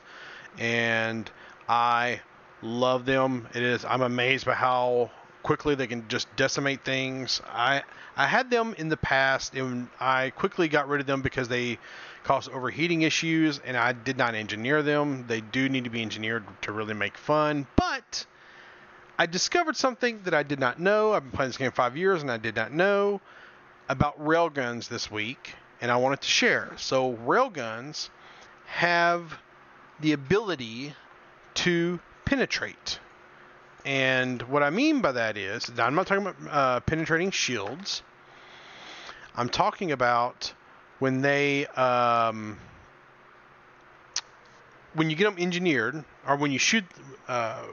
[0.60, 1.32] and
[1.68, 2.22] i
[2.62, 5.10] love them it is i'm amazed by how
[5.44, 7.82] quickly they can just decimate things i
[8.16, 11.80] I had them in the past, and I quickly got rid of them because they
[12.24, 15.26] cause overheating issues, and I did not engineer them.
[15.28, 18.26] They do need to be engineered to really make fun, but
[19.18, 21.14] I discovered something that I did not know.
[21.14, 23.22] I've been playing this game five years, and I did not know
[23.88, 26.74] about railguns this week, and I wanted to share.
[26.78, 28.10] So railguns
[28.66, 29.40] have
[30.00, 30.96] the ability
[31.54, 32.00] to
[32.32, 32.98] penetrate.
[33.84, 38.04] And what I mean by that is, I'm not talking about uh, penetrating shields.
[39.36, 40.54] I'm talking about
[41.00, 42.58] when they, um,
[44.94, 46.86] when you get them engineered, or when you shoot,
[47.28, 47.64] uh,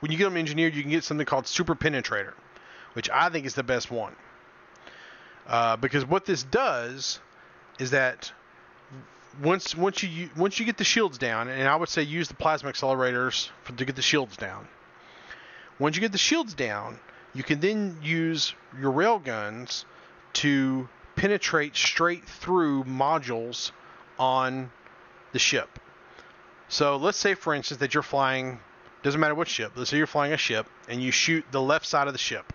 [0.00, 2.32] when you get them engineered, you can get something called Super Penetrator,
[2.94, 4.16] which I think is the best one.
[5.46, 7.20] Uh, because what this does
[7.78, 8.32] is that
[9.42, 12.34] once once you once you get the shields down, and I would say use the
[12.34, 14.68] plasma accelerators for, to get the shields down.
[15.78, 16.98] Once you get the shields down,
[17.34, 19.84] you can then use your rail guns
[20.34, 23.70] to penetrate straight through modules
[24.18, 24.70] on
[25.32, 25.78] the ship.
[26.68, 28.60] So let's say, for instance, that you're flying.
[29.02, 29.72] Doesn't matter what ship.
[29.76, 32.52] Let's say you're flying a ship and you shoot the left side of the ship.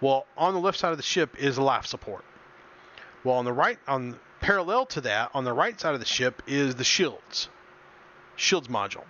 [0.00, 2.24] Well, on the left side of the ship is life support.
[3.24, 6.42] Well, on the right, on Parallel to that, on the right side of the ship,
[6.46, 7.48] is the shields,
[8.36, 9.04] shields module.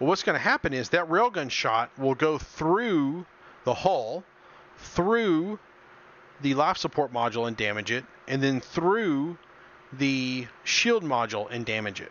[0.00, 3.24] Well, what's going to happen is that railgun shot will go through
[3.62, 4.24] the hull,
[4.76, 5.60] through
[6.40, 9.38] the life support module and damage it, and then through
[9.92, 12.10] the shield module and damage it.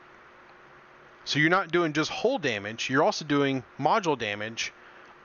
[1.26, 4.72] So you're not doing just hull damage; you're also doing module damage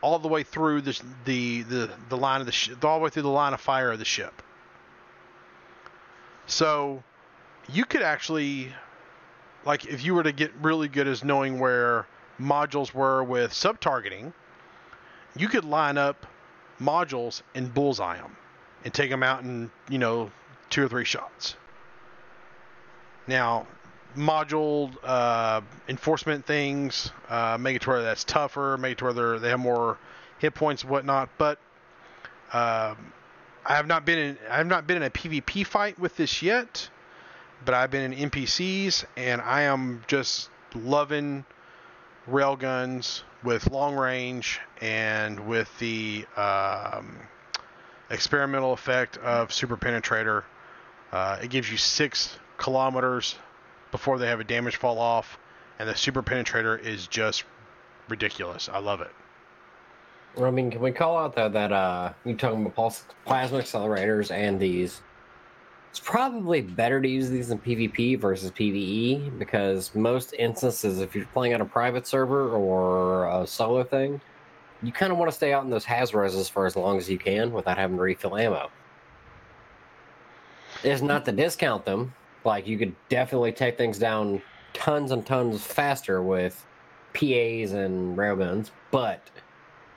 [0.01, 3.11] all the way through the the the, the line of the sh- all the way
[3.11, 4.43] through the line of fire of the ship.
[6.49, 7.05] So
[7.69, 8.73] you could actually,
[9.65, 12.07] like, if you were to get really good as knowing where
[12.41, 14.33] modules were with sub targeting,
[15.37, 16.27] you could line up
[16.81, 18.37] modules and bullseye them
[18.85, 20.31] and take them out in, you know,
[20.71, 21.57] two or three shots.
[23.27, 23.67] Now,
[24.17, 29.39] module uh, enforcement things uh, make it to where that's tougher, make it to where
[29.39, 29.99] they have more
[30.39, 31.29] hit points and whatnot.
[31.37, 31.59] But
[32.53, 32.95] uh,
[33.67, 36.43] I have not been in I have not been in a PvP fight with this
[36.43, 36.89] yet
[37.65, 41.45] but I've been in NPCs and I am just loving
[42.29, 47.19] railguns with long range and with the um,
[48.11, 50.45] experimental effect of super penetrator.
[51.13, 53.37] Uh, it gives you six kilometers
[53.91, 55.39] before they have a damage fall off,
[55.79, 57.45] and the super penetrator is just
[58.09, 58.69] ridiculous.
[58.69, 59.11] I love it.
[60.39, 64.61] I mean, can we call out though that uh, you're talking about plasma accelerators and
[64.61, 65.01] these?
[65.91, 71.25] It's probably better to use these in PvP versus PvE because most instances, if you're
[71.27, 74.21] playing on a private server or a solo thing,
[74.83, 77.19] you kind of want to stay out in those Hazreses for as long as you
[77.19, 78.71] can without having to refill ammo.
[80.85, 82.15] It's not to discount them.
[82.45, 84.43] Like you could definitely take things down
[84.75, 86.65] tons and tons faster with
[87.15, 89.29] PAs and railguns, but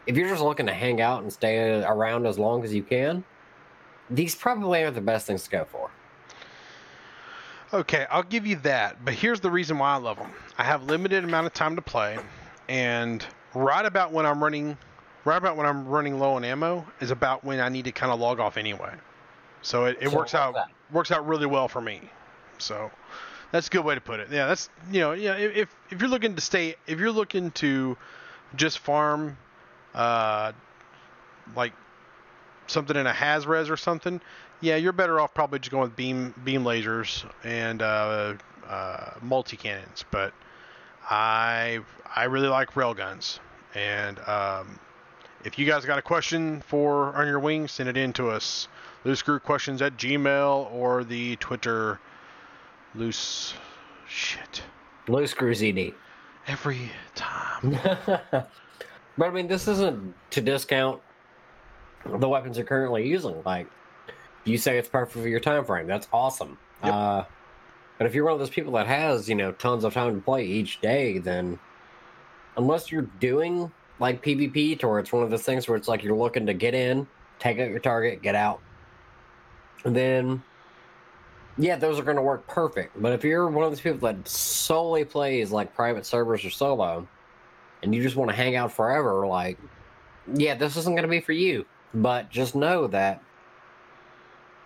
[0.07, 3.23] if you're just looking to hang out and stay around as long as you can,
[4.11, 5.89] these probably are the best things to go for.
[7.73, 10.31] Okay, I'll give you that, but here's the reason why I love them.
[10.57, 12.19] I have limited amount of time to play,
[12.67, 14.77] and right about when I'm running,
[15.23, 18.11] right about when I'm running low on ammo is about when I need to kind
[18.11, 18.93] of log off anyway.
[19.61, 20.67] So it, it So works out that?
[20.91, 22.01] works out really well for me.
[22.57, 22.91] So
[23.51, 24.27] that's a good way to put it.
[24.29, 27.51] Yeah, that's you know yeah if if- if you're looking to stay if you're looking
[27.51, 27.97] to
[28.57, 29.37] just farm,
[29.95, 30.51] uh,
[31.55, 31.71] like
[32.71, 34.21] something in a Hazres or something,
[34.61, 38.33] yeah, you're better off probably just going with beam beam lasers and uh,
[38.67, 40.05] uh, multi cannons.
[40.11, 40.33] But
[41.09, 41.79] I
[42.15, 43.39] I really like railguns,
[43.75, 44.79] and um,
[45.43, 48.67] if you guys got a question for on your wing, send it in to us.
[49.03, 51.99] Loose screw questions at Gmail or the Twitter
[52.93, 53.53] loose
[54.07, 54.61] shit
[55.25, 55.93] screw ZD.
[56.47, 57.71] every time.
[58.31, 58.49] but
[59.19, 61.01] I mean, this isn't to discount
[62.05, 63.41] the weapons you're currently using.
[63.45, 63.67] Like,
[64.43, 65.87] you say it's perfect for your time frame.
[65.87, 66.57] That's awesome.
[66.83, 66.93] Yep.
[66.93, 67.23] Uh,
[67.97, 70.21] but if you're one of those people that has, you know, tons of time to
[70.21, 71.59] play each day, then
[72.57, 76.03] unless you're doing like PvP, to where it's one of those things where it's like
[76.03, 78.59] you're looking to get in, take out your target, get out,
[79.85, 80.41] and then
[81.57, 82.99] yeah, those are going to work perfect.
[82.99, 87.07] But if you're one of those people that solely plays like private servers or solo,
[87.83, 89.59] and you just want to hang out forever, like,
[90.33, 91.65] yeah, this isn't going to be for you.
[91.93, 93.21] But just know that,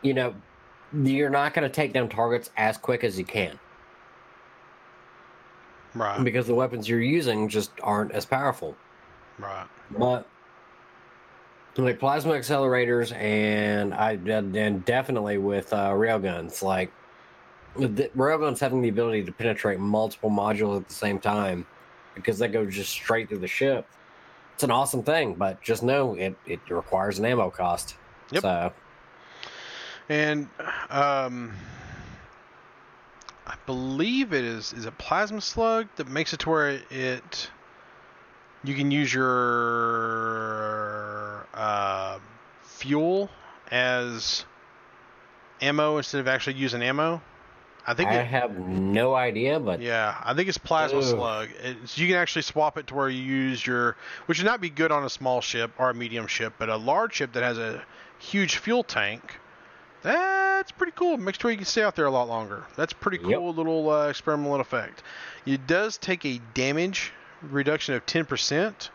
[0.01, 0.35] you know,
[0.93, 3.59] you're not going to take down targets as quick as you can
[5.95, 8.75] Right, because the weapons you're using just aren't as powerful.
[9.39, 9.67] right.
[9.97, 10.27] But
[11.77, 16.91] like plasma accelerators and I and definitely with uh, railguns, like
[17.77, 21.65] the railguns having the ability to penetrate multiple modules at the same time
[22.13, 23.87] because they go just straight through the ship.
[24.55, 27.97] It's an awesome thing, but just know it, it requires an ammo cost.
[28.31, 28.41] Yep.
[28.41, 28.73] So
[30.07, 30.47] And
[30.89, 31.51] um,
[33.45, 37.49] I believe it is is a plasma slug that makes it to where it
[38.63, 39.25] you can use your
[41.53, 42.19] uh,
[42.63, 43.29] fuel
[43.69, 44.45] as
[45.61, 47.21] ammo instead of actually using ammo.
[47.87, 51.03] I think I it, have no idea, but yeah, I think it's plasma Ugh.
[51.03, 51.49] slug.
[51.61, 54.69] It's, you can actually swap it to where you use your, which would not be
[54.71, 57.57] good on a small ship or a medium ship, but a large ship that has
[57.59, 57.83] a
[58.17, 59.39] huge fuel tank.
[60.01, 61.17] That's pretty cool.
[61.17, 62.63] Makes sure you can stay out there a lot longer.
[62.75, 63.37] That's pretty Yep.
[63.37, 65.03] cool little uh, experimental effect.
[65.45, 67.11] It does take a damage
[67.43, 68.89] reduction of 10%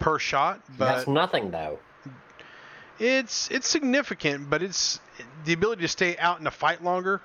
[0.00, 1.78] per shot, but that's nothing though.
[2.98, 5.00] it's it's significant, but it's
[5.44, 7.20] the ability to stay out in a fight longer,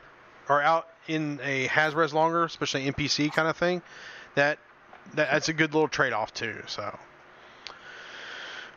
[0.49, 3.81] or out in a Hazres longer, especially NPC kind of thing.
[4.35, 4.59] That,
[5.15, 6.61] that that's a good little trade-off too.
[6.67, 6.97] So,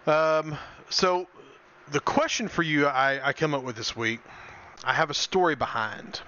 [0.07, 0.57] um,
[0.89, 1.27] so
[1.91, 4.21] the question for you, I I come up with this week,
[4.85, 6.21] I have a story behind,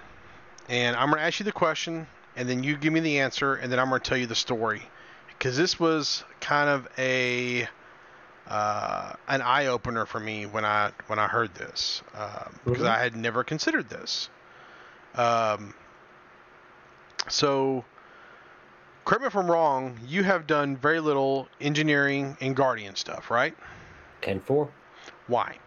[0.69, 3.71] and I'm gonna ask you the question, and then you give me the answer, and
[3.73, 4.83] then I'm gonna tell you the story,
[5.29, 7.67] because this was kind of a
[8.47, 12.91] uh, an eye opener for me when I when I heard this uh, because Mhm.
[12.91, 14.29] I had never considered this.
[15.15, 15.73] Um,
[17.29, 17.85] so,
[19.05, 19.99] correct me if I'm wrong.
[20.07, 23.57] You have done very little engineering and guardian stuff, right?
[24.23, 24.71] Ten four.
[25.27, 25.59] Why?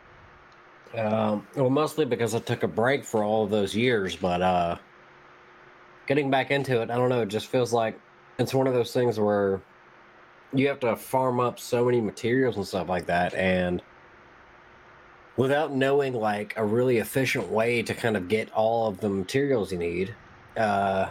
[0.95, 4.77] Um, well, mostly because I took a break for all of those years, but uh,
[6.07, 7.21] getting back into it, I don't know.
[7.21, 7.99] It just feels like
[8.39, 9.61] it's one of those things where
[10.53, 13.81] you have to farm up so many materials and stuff like that, and
[15.35, 19.71] without knowing like a really efficient way to kind of get all of the materials
[19.71, 20.15] you need,
[20.55, 21.09] uh,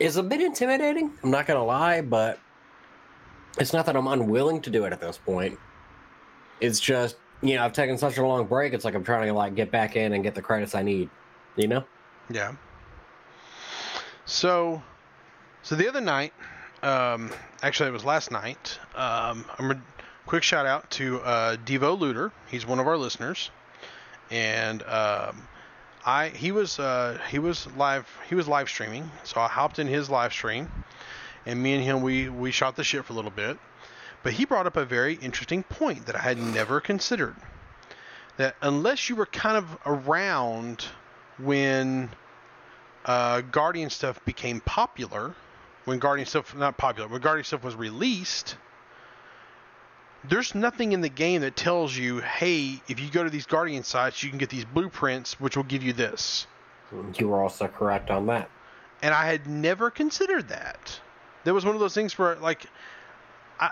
[0.00, 1.12] is a bit intimidating.
[1.22, 2.40] I'm not gonna lie, but
[3.58, 5.58] it's not that I'm unwilling to do it at this point.
[6.60, 8.72] It's just you know I've taken such a long break.
[8.72, 11.10] It's like I'm trying to like get back in and get the credits I need.
[11.56, 11.84] You know?
[12.30, 12.54] Yeah.
[14.24, 14.82] So,
[15.62, 16.32] so the other night,
[16.82, 17.32] um,
[17.62, 18.78] actually, it was last night.
[18.94, 19.82] Um, I'm a
[20.26, 22.30] quick shout out to uh, Devo Luder.
[22.48, 23.50] He's one of our listeners,
[24.30, 25.42] and um,
[26.04, 29.86] I he was uh, he was live he was live streaming, so I hopped in
[29.86, 30.70] his live stream,
[31.44, 33.58] and me and him we we shot the shit for a little bit.
[34.22, 37.36] But he brought up a very interesting point that I had never considered.
[38.36, 40.86] That unless you were kind of around
[41.38, 42.10] when
[43.04, 45.34] uh, Guardian stuff became popular,
[45.84, 48.56] when Guardian stuff not popular, when Guardian stuff was released,
[50.28, 53.82] there's nothing in the game that tells you, hey, if you go to these Guardian
[53.84, 56.46] sites, you can get these blueprints, which will give you this.
[57.18, 58.50] You were also correct on that.
[59.02, 61.00] And I had never considered that.
[61.44, 62.66] There was one of those things where, like,
[63.58, 63.70] I,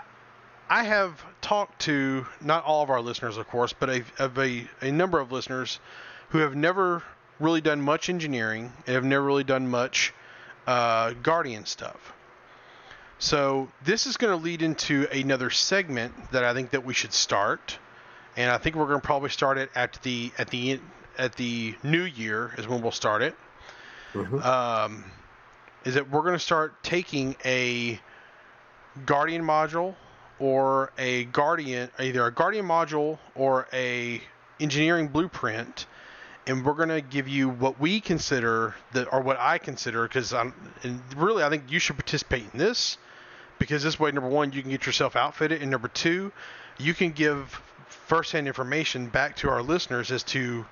[0.69, 4.67] I have talked to not all of our listeners, of course, but a, of a,
[4.81, 5.79] a number of listeners
[6.29, 7.03] who have never
[7.39, 10.13] really done much engineering and have never really done much
[10.65, 12.13] uh, Guardian stuff.
[13.19, 17.13] So this is going to lead into another segment that I think that we should
[17.13, 17.77] start,
[18.37, 20.79] and I think we're going to probably start it at the at the
[21.17, 23.35] at the new year is when we'll start it.
[24.13, 24.43] Mhm.
[24.43, 25.03] Um,
[25.83, 27.99] is that we're going to start taking a
[29.05, 29.95] Guardian module
[30.39, 34.21] or a Guardian, either a Guardian module or a
[34.61, 35.87] engineering blueprint,
[36.47, 40.33] and we're going to give you what we consider that, or what I consider, because
[40.33, 40.53] I'm,
[40.83, 42.97] and really I think you should participate in this,
[43.59, 46.31] because this way, number one, you can get yourself outfitted, and number two,
[46.79, 50.65] you can give firsthand information back to our listeners as to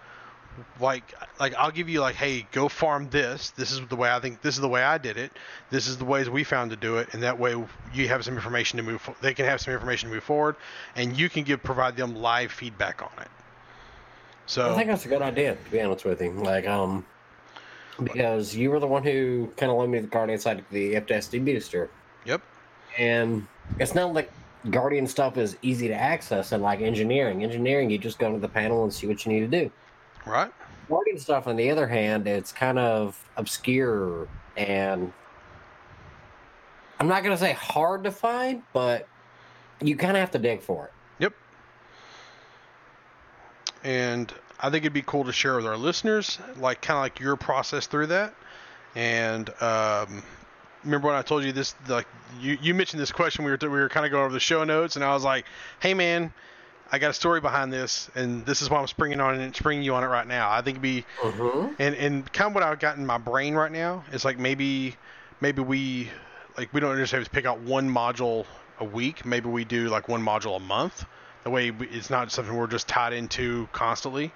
[0.80, 3.52] like like I'll give you like hey go farm this.
[3.52, 5.32] This is the way I think this is the way I did it.
[5.70, 7.64] This is the ways we found to do it and that way
[7.94, 10.56] you have some information to move fo- they can have some information to move forward
[10.96, 13.30] and you can give provide them live feedback on it.
[14.48, 16.32] So I think that's a good idea, to be honest with you.
[16.32, 17.06] Like, um,
[18.02, 20.96] because you were the one who kind of led me the card inside of the
[20.96, 21.90] FTSD booster,
[22.26, 22.42] yep
[22.98, 23.46] and
[23.80, 24.32] it's not like
[24.70, 27.44] Guardian stuff is easy to access and like engineering.
[27.44, 29.72] Engineering, you just go to the panel and see what you need to do.
[30.26, 30.52] right
[30.90, 35.12] Guardian stuff, on the other hand, it's kind of obscure and
[37.00, 39.08] I'm not gonna say hard to find, but
[39.82, 40.94] you kind of have to dig for it.
[41.20, 41.34] Yep.
[43.84, 47.20] And I think it'd be cool to share with our listeners, like kind of like
[47.20, 48.34] your process through that.
[48.96, 50.24] And um,
[50.88, 51.76] remember when I told you this?
[51.88, 52.08] Like
[52.40, 53.46] you, you mentioned this question.
[53.46, 55.46] We were we were kind of going over the show notes, and I was like,
[55.80, 56.34] "Hey, man."
[56.90, 59.84] I got a story behind this, and this is why I'm springing on it, springing
[59.84, 60.50] you on it right now.
[60.50, 61.74] I think it'd be Mm-hmm.
[61.80, 64.96] and and kind of what I've got in my brain right now is like maybe
[65.42, 66.10] maybe we
[66.58, 68.46] like we don't necessarily have to pick out one module
[68.80, 69.26] a week.
[69.26, 71.04] Maybe we do like one module a month.
[71.44, 74.32] That way we- it's not something we're just tied into constantly.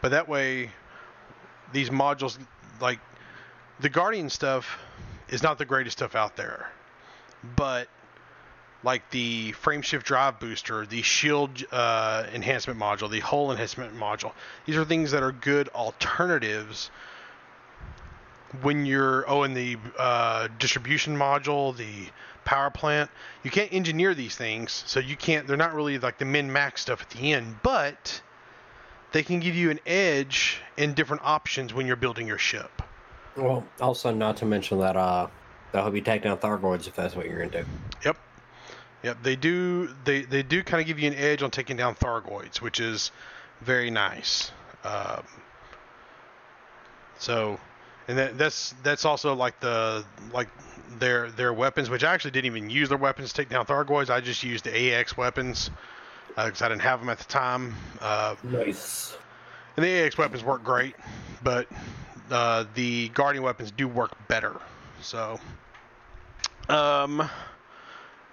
[0.00, 0.70] But that way
[1.74, 2.38] these modules
[2.80, 3.00] like
[3.80, 4.78] the Guardian stuff
[5.30, 6.70] is not the greatest stuff out there.
[7.56, 7.88] But
[8.82, 14.32] like the frame shift drive booster, the shield uh, enhancement module, the hull enhancement module.
[14.66, 16.90] These are things that are good alternatives
[18.62, 22.10] when you're oh, and the uh, distribution module, the
[22.44, 23.10] power plant.
[23.42, 25.46] You can't engineer these things, so you can't.
[25.46, 28.20] They're not really like the min max stuff at the end, but
[29.12, 32.79] they can give you an edge in different options when you're building your ship.
[33.36, 35.28] Well, also not to mention that uh,
[35.72, 37.64] they'll help you take down Thargoids if that's what you're into.
[38.04, 38.16] Yep.
[39.02, 39.88] Yep, they do.
[40.04, 43.12] They they do kind of give you an edge on taking down Thargoids, which is
[43.62, 44.52] very nice.
[44.84, 45.22] Um,
[47.18, 47.58] so,
[48.08, 50.04] and that, that's that's also like the
[50.34, 50.48] like
[50.98, 54.10] their their weapons, which I actually didn't even use their weapons to take down Thargoids.
[54.10, 55.70] I just used the AX weapons
[56.28, 57.74] because I didn't have them at the time.
[58.00, 59.16] Uh, Nice.
[59.76, 60.94] and the AX weapons work great,
[61.42, 61.66] but
[62.30, 64.54] uh, the Guardian weapons do work better.
[65.02, 65.40] So,
[66.68, 67.28] um,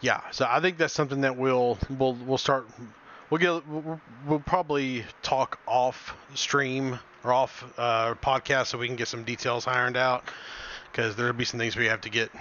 [0.01, 0.21] yeah.
[0.31, 2.67] So I think that's something that we'll we'll we'll start.
[3.29, 9.09] We'll get we'll, probably talk off stream or off uh, podcast so we can get
[9.09, 10.23] some details ironed out
[10.91, 12.31] because there'll be some things we have to get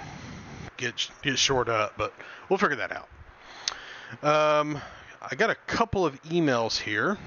[0.76, 2.12] get get shored up, but
[2.48, 3.08] we'll figure that out.
[4.22, 4.80] Um,
[5.20, 7.18] I got a couple of emails here.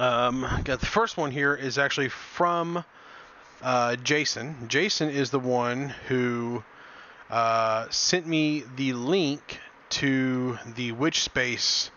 [0.00, 2.82] Um, got the first one here is actually from
[3.60, 4.56] uh, Jason.
[4.66, 6.64] Jason is the one who
[7.28, 11.90] uh, sent me the link to the Witch Space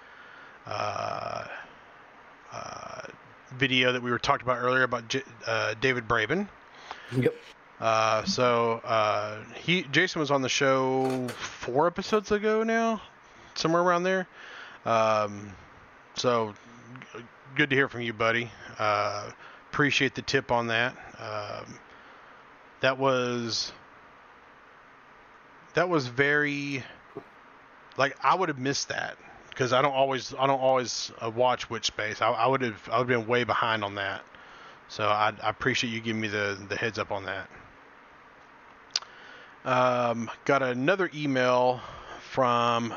[0.68, 1.46] uh,
[2.52, 3.02] uh,
[3.56, 6.50] video that we were talking about earlier about J- uh, David Braben.
[7.16, 7.34] Yep.
[7.80, 13.02] Uh, so uh, he Jason was on the show four episodes ago now,
[13.56, 14.28] somewhere around there.
[14.86, 15.54] Um,
[16.16, 16.54] so
[17.56, 18.52] good to hear from you, buddy.
[18.80, 19.30] Uh,
[19.72, 20.96] appreciate the tip on that.
[21.20, 21.80] Um,
[22.82, 23.72] that was
[25.74, 26.84] that was very
[27.98, 29.18] like I would have missed that
[29.50, 32.22] because I don't always I don't always uh, watch Witch Space.
[32.22, 34.24] I, I would have I would have been way behind on that.
[34.88, 37.50] So I, I appreciate you giving me the the heads up on that.
[39.66, 41.80] Um, got another email
[42.32, 42.94] from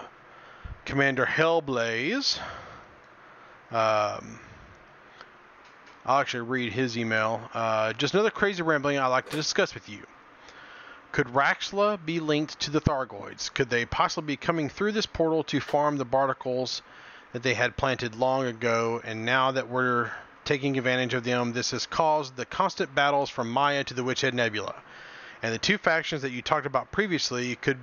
[0.85, 2.41] Commander Hellblaze.
[3.71, 4.41] Um,
[6.07, 7.51] I'll actually read his email.
[7.53, 10.07] Uh, just another crazy rambling I'd like to discuss with you.
[11.11, 13.53] Could Raxxla be linked to the Thargoids?
[13.53, 16.81] Could they possibly be coming through this portal to farm the barnacles
[17.33, 20.13] that they had planted long ago, and now that we're
[20.45, 24.33] taking advantage of them, this has caused the constant battles from Maia to the Witchhead
[24.33, 24.77] Nebula?
[25.43, 27.79] And the two factions that you talked about previously could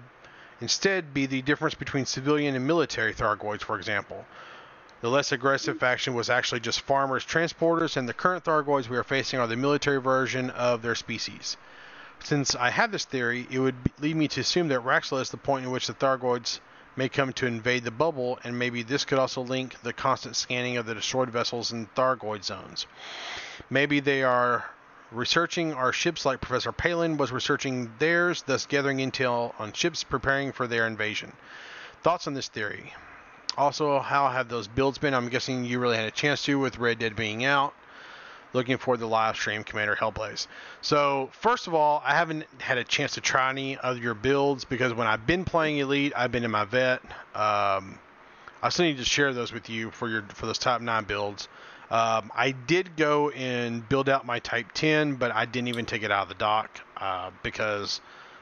[0.62, 4.26] instead be the difference between civilian and military Thargoids, for example.
[5.04, 9.04] The less aggressive faction was actually just farmers, transporters, and the current Thargoids we are
[9.04, 11.58] facing are the military version of their species.
[12.20, 15.36] Since I have this theory, it would lead me to assume that Raxxla is the
[15.36, 16.62] point in which the Thargoids
[16.96, 20.78] may come to invade the bubble, and maybe this could also link the constant scanning
[20.78, 22.86] of the destroyed vessels in Thargoid zones.
[23.70, 24.64] Maybe they are
[25.12, 30.54] researching our ships like Professor Palin was researching theirs, thus gathering intel on ships preparing
[30.54, 31.34] for their invasion.
[32.04, 32.94] Thoughts on this theory?
[33.58, 35.14] Also, how have those builds been?
[35.14, 37.74] I'm guessing you really had a chance to with Red Dead being out
[38.54, 40.48] looking for the live stream Commander Hellblaze.
[40.82, 44.64] So first of all, I haven't had a chance to try any of your builds
[44.64, 47.04] because when I've been playing Elite, I've been in my vet.
[47.36, 48.00] Um,
[48.62, 51.48] I still need to share those with you for your for those top nine builds.
[51.92, 56.02] Um, I did go and build out my Type 10, but I didn't even take
[56.02, 58.02] it out of the dock uh, because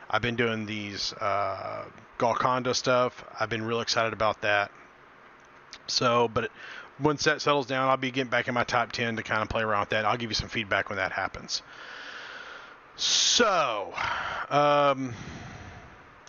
[0.09, 1.85] I've been doing these uh,
[2.17, 3.25] Golconda stuff.
[3.37, 4.71] I've been real excited about that.
[5.91, 6.51] So, but
[6.99, 9.49] once that settles down, I'll be getting back in my top 10 to kind of
[9.49, 10.05] play around with that.
[10.05, 11.61] I'll give you some feedback when that happens.
[12.95, 13.93] So,
[14.49, 15.13] um,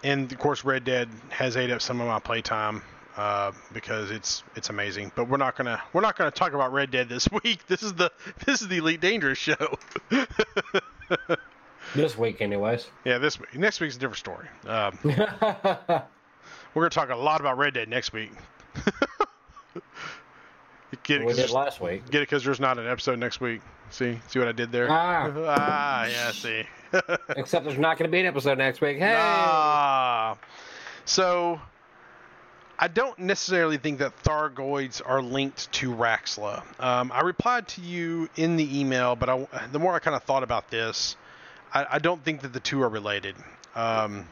[0.02, 2.82] and of course, Red Dead has ate up some of my playtime
[3.16, 5.12] uh, because it's it's amazing.
[5.14, 7.66] But we're not gonna we're not gonna talk about Red Dead this week.
[7.66, 8.10] This is the
[8.46, 9.78] this is the Elite Dangerous show.
[11.94, 12.86] this week, anyways.
[13.04, 13.54] Yeah, this week.
[13.54, 14.46] Next week's a different story.
[14.66, 16.04] Um, we're
[16.74, 18.30] gonna talk a lot about Red Dead next week.
[21.04, 22.08] Get it, we did last week.
[22.10, 23.62] Get it because there's not an episode next week.
[23.90, 24.88] See, see what I did there?
[24.90, 26.30] Ah, ah yeah.
[26.32, 26.64] See.
[27.36, 28.98] Except there's not going to be an episode next week.
[28.98, 29.14] Hey.
[29.16, 30.36] Ah.
[31.04, 31.60] So,
[32.78, 36.62] I don't necessarily think that Thargoids are linked to Raxxla.
[36.80, 40.22] Um, I replied to you in the email, but I, the more I kind of
[40.24, 41.16] thought about this,
[41.72, 43.36] I, I, don't think that the two are related.
[43.74, 44.26] Um,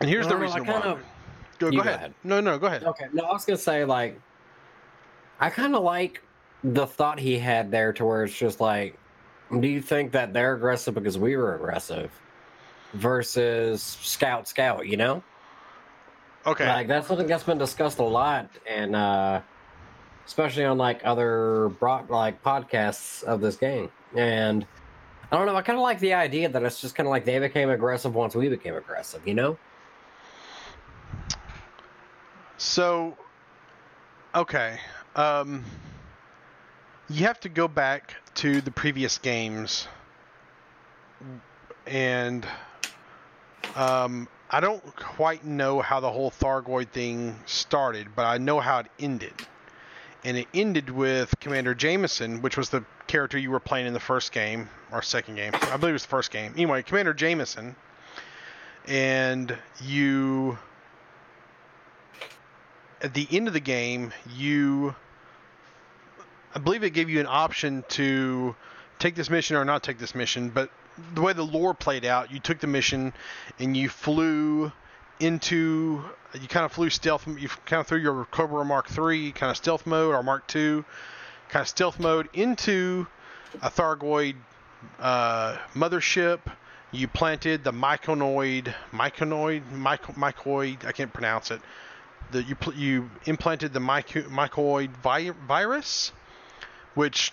[0.00, 0.80] and here's the reason why.
[0.80, 1.00] Of,
[1.58, 1.94] go, go, ahead.
[1.94, 2.14] ahead.
[2.24, 2.84] No, no, go ahead.
[2.84, 3.06] Okay.
[3.12, 4.20] No, I was gonna say like
[5.40, 6.22] I kind of like
[6.64, 8.98] the thought he had there to where it's just like,
[9.60, 12.10] do you think that they're aggressive because we were aggressive
[12.94, 15.22] versus scout scout, you know?
[16.46, 16.66] Okay.
[16.66, 19.40] Like that's something that's been discussed a lot and uh
[20.26, 23.90] especially on like other broad like podcasts of this game.
[24.16, 24.66] And
[25.30, 27.24] I don't know, I kind of like the idea that it's just kind of like
[27.24, 29.58] they became aggressive once we became aggressive, you know?
[32.58, 33.16] So
[34.34, 34.78] okay.
[35.14, 35.64] Um,
[37.08, 39.88] you have to go back to the previous games,
[41.86, 42.46] and
[43.74, 48.80] um, I don't quite know how the whole Thargoid thing started, but I know how
[48.80, 49.34] it ended.
[50.24, 54.00] And it ended with Commander Jameson, which was the character you were playing in the
[54.00, 55.52] first game or second game.
[55.54, 56.52] I believe it was the first game.
[56.54, 57.76] Anyway, Commander Jameson,
[58.86, 60.58] and you
[63.02, 64.94] at the end of the game you
[66.56, 68.56] I believe it gave you an option to
[68.98, 70.70] take this mission or not take this mission, but
[71.14, 73.12] the way the lore played out, you took the mission
[73.58, 74.72] and you flew
[75.20, 76.02] into
[76.32, 79.56] you kind of flew stealth you kind of threw your Cobra Mark 3 kind of
[79.56, 80.84] stealth mode or Mark 2
[81.48, 83.06] kind of stealth mode into
[83.62, 84.36] a Thargoid
[84.98, 86.40] uh, mothership.
[86.92, 91.60] You planted the Myconoid, Myconoid, Mycoid, I can't pronounce it.
[92.32, 96.12] The, you, you implanted the Mycoid vi- virus
[96.96, 97.32] which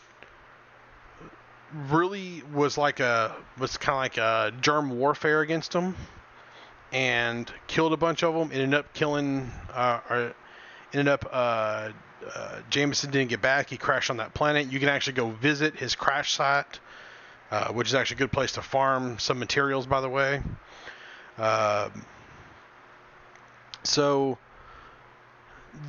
[1.90, 5.96] really was like a was kind of like a germ warfare against them,
[6.92, 8.52] and killed a bunch of them.
[8.54, 10.36] Ended up killing, uh, or
[10.94, 11.90] ended up uh,
[12.36, 13.70] uh, Jameson didn't get back.
[13.70, 14.68] He crashed on that planet.
[14.68, 16.80] You can actually go visit his crash site,
[17.50, 20.42] uh, which is actually a good place to farm some materials, by the way.
[21.38, 21.90] Uh,
[23.84, 24.38] so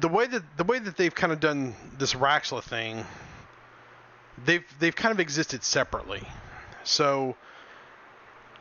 [0.00, 3.04] the way that the way that they've kind of done this Raxxla thing
[4.44, 6.22] they've they've kind of existed separately.
[6.84, 7.36] So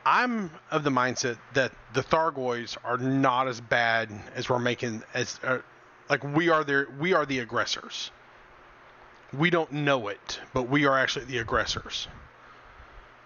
[0.05, 5.39] I'm of the mindset that the Thargoids are not as bad as we're making as
[5.43, 5.59] uh,
[6.09, 8.11] like we are there we are the aggressors.
[9.31, 12.07] We don't know it, but we are actually the aggressors.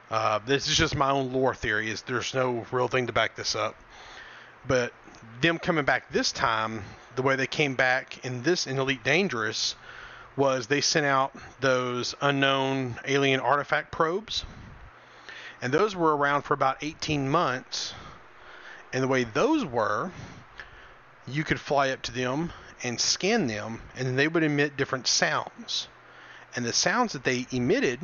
[0.10, 1.90] Uh, this is just my own lore theory.
[1.90, 3.76] Is there's no real thing to back this up,
[4.68, 4.94] but
[5.42, 6.82] them coming back this time,
[7.18, 9.76] the way they came back in this in Elite Dangerous,
[10.38, 14.46] was they sent out those unknown alien artifact probes
[15.62, 17.94] and those were around for about 18 months.
[18.94, 20.12] And the way those were,
[21.28, 22.54] you could fly up to them
[22.84, 25.88] and scan them, and then they would emit different sounds.
[26.56, 28.00] And the sounds that they emitted,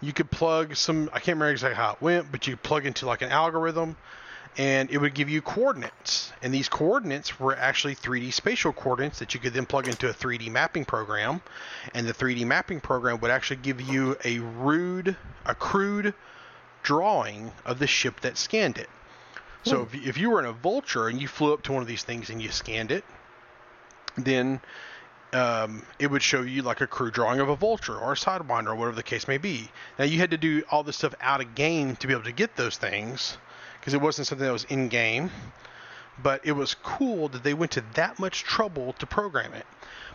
[0.00, 3.06] you could plug some, I can't remember exactly how it went, but you plug into
[3.06, 3.96] like an algorithm
[4.58, 6.32] and it would give you coordinates.
[6.42, 10.12] And these coordinates were actually 3D spatial coordinates that you could then plug into a
[10.12, 11.40] 3D mapping program.
[11.94, 15.16] And the 3D mapping program would actually give you a rude,
[15.46, 16.14] a crude
[16.82, 18.90] drawing of the ship that scanned it.
[19.64, 21.88] So if, if you were in a vulture and you flew up to one of
[21.88, 23.04] these things and you scanned it,
[24.16, 24.60] then
[25.32, 28.66] um, it would show you like a crude drawing of a vulture or a sidewinder
[28.66, 29.70] or whatever the case may be.
[29.98, 32.32] Now you had to do all this stuff out of game to be able to
[32.32, 33.38] get those things
[33.82, 35.28] because it wasn't something that was in game.
[36.22, 39.66] But it was cool that they went to that much trouble to program it.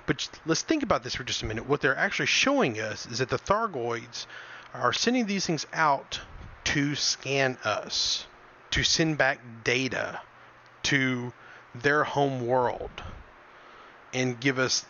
[0.05, 1.67] But let's think about this for just a minute.
[1.67, 4.25] What they're actually showing us is that the Thargoids
[4.73, 6.21] are sending these things out
[6.65, 8.25] to scan us,
[8.71, 10.21] to send back data
[10.83, 11.33] to
[11.75, 13.03] their home world
[14.13, 14.85] and give us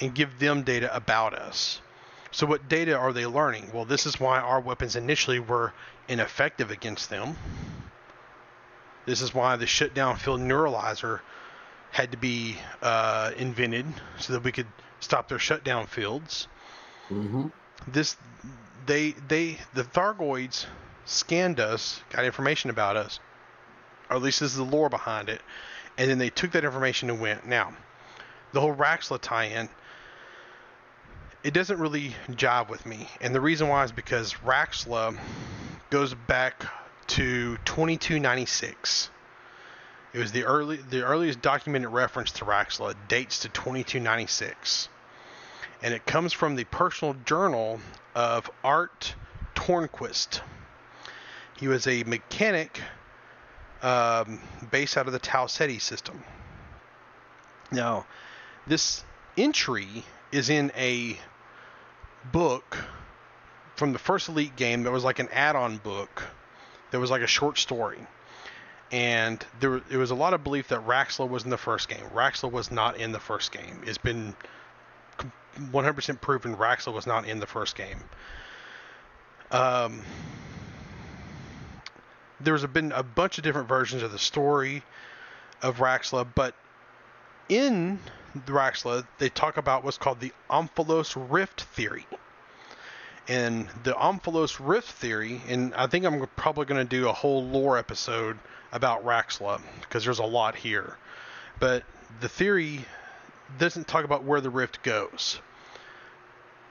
[0.00, 1.82] and give them data about us.
[2.30, 3.72] So what data are they learning?
[3.74, 5.74] Well, this is why our weapons initially were
[6.08, 7.36] ineffective against them
[9.06, 11.22] this is why the shutdown field neutralizer
[11.90, 13.86] had to be uh, invented
[14.18, 14.66] so that we could
[15.00, 16.48] stop their shutdown fields.
[17.08, 17.46] Mm-hmm.
[17.86, 18.16] This,
[18.84, 20.66] they, they, the Thargoids
[21.04, 23.20] scanned us, got information about us,
[24.10, 25.40] or at least this is the lore behind it,
[25.96, 27.46] and then they took that information and went.
[27.46, 27.72] Now,
[28.52, 29.68] the whole Raxxla tie-in,
[31.44, 35.16] it doesn't really jive with me, and the reason why is because Raxxla
[35.90, 36.66] goes back
[37.08, 39.10] to 2296.
[40.12, 44.88] It was the early the earliest documented reference to Raxxla dates to 2296.
[45.82, 47.80] And it comes from the personal journal
[48.14, 49.14] of Art
[49.54, 50.40] Tornquist.
[51.58, 52.80] He was a mechanic
[53.82, 56.22] um, based out of the Tau Ceti system.
[57.70, 58.06] Now,
[58.66, 59.04] this
[59.36, 61.18] entry is in a
[62.32, 62.78] book
[63.74, 66.22] from the first Elite game that was like an add on book
[66.96, 67.98] there was like a short story,
[68.90, 72.06] and there there was a lot of belief that Raxxla was in the first game.
[72.14, 73.82] Raxxla was not in the first game.
[73.84, 74.34] It's been
[75.58, 77.98] 100% proven Raxxla was not in the first game.
[79.50, 80.00] Um,
[82.40, 84.82] there's been a bunch of different versions of the story
[85.60, 86.54] of Raxxla, but
[87.50, 87.98] in
[88.46, 92.06] Raxxla, they talk about what's called the Omphalos Rift theory.
[93.28, 97.44] And the Omphalos Rift theory, and I think I'm probably going to do a whole
[97.44, 98.38] lore episode
[98.72, 100.96] about Raxxla because there's a lot here.
[101.58, 101.82] But
[102.20, 102.84] the theory
[103.58, 105.40] doesn't talk about where the rift goes.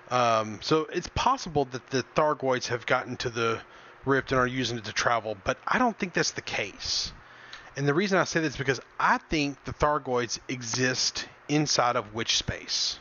[0.10, 3.60] Um, so it's possible that the Thargoids have gotten to the
[4.06, 7.12] rift and are using it to travel, but I don't think that's the case.
[7.76, 12.14] And the reason I say this is because I think the Thargoids exist inside of
[12.14, 13.00] witch space.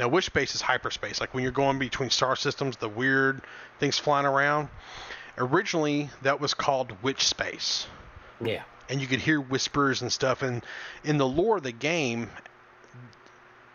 [0.00, 3.42] Now, witch space is hyperspace, like when you're going between star systems, the weird
[3.80, 4.70] things flying around.
[5.36, 7.86] Originally, that was called witch space.
[8.40, 8.62] Yeah.
[8.88, 10.40] And you could hear whispers and stuff.
[10.40, 10.64] And
[11.04, 12.30] in the lore of the game,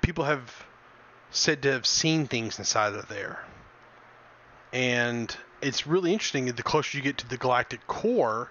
[0.02, 0.66] people have
[1.30, 3.46] said to have seen things inside of there.
[4.74, 6.48] And it's really interesting.
[6.48, 8.50] The closer you get to the galactic core,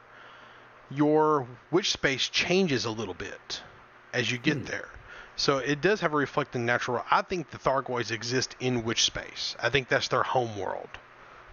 [0.92, 3.62] your witch space changes a little bit
[4.12, 4.66] as you get hmm.
[4.66, 4.90] there.
[5.36, 7.05] So it does have a reflecting natural.
[7.11, 9.56] I think the Thargoids exist in witch space.
[9.61, 10.89] I think that's their home world,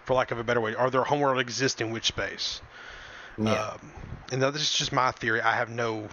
[0.04, 2.60] for lack of a better way, or their home world exists in witch space.
[3.36, 3.52] Yeah.
[3.52, 3.92] Um,
[4.30, 5.40] and this is just my theory.
[5.40, 6.08] I have no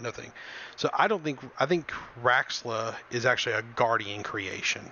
[0.00, 0.32] nothing.
[0.76, 1.92] So I don't think I think
[2.22, 4.90] Raxxla is actually a guardian creation.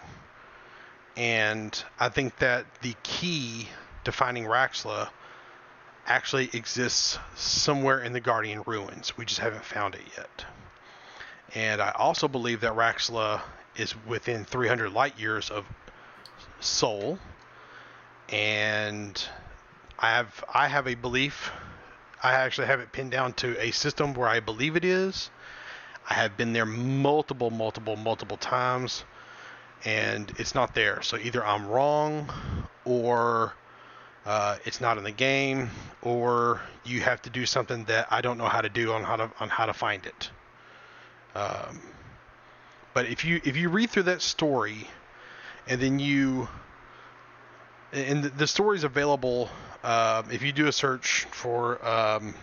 [1.17, 3.69] And I think that the key
[4.05, 5.09] to finding Raxxla
[6.07, 9.17] actually exists somewhere in the Guardian ruins.
[9.17, 10.45] We just haven't found it yet.
[11.55, 13.41] And I also believe that Raxxla
[13.77, 15.65] is within 300 light years of
[16.61, 17.19] Sol.
[18.29, 19.23] And
[19.99, 21.53] I have I have a belief.
[22.23, 25.31] I actually have it pinned down to a system where I believe it is.
[26.09, 29.05] I have been there multiple, multiple, multiple times,
[29.85, 31.03] and it's not there.
[31.03, 32.31] So either I'm wrong,
[32.85, 33.55] or
[34.25, 35.71] uh, it's not in the game,
[36.03, 39.17] or you have to do something that I don't know how to do on how
[39.17, 40.31] to on how to find it.
[41.37, 41.81] Um,
[42.95, 44.89] but if you if you read through that story,
[45.69, 46.49] and then you
[47.93, 49.51] and the, story is available
[49.85, 52.35] uh, if you do a search for um,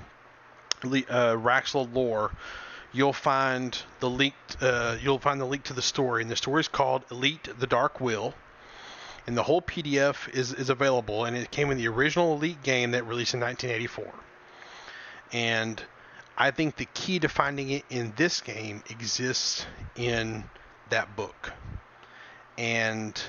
[0.84, 2.32] uh, Raxxla lore,
[2.92, 4.36] you'll find the link.
[4.62, 7.68] Uh, you'll find the link to the story, and the story is called Elite: The
[7.68, 8.36] Dark Wheel
[9.26, 12.92] and the whole PDF is, is available, and it came in the original Elite game
[12.92, 14.14] that released in 1984.
[15.32, 15.82] And
[16.38, 19.66] I think the key to finding it in this game exists
[19.96, 20.46] in
[20.90, 21.54] that book.
[22.58, 23.22] And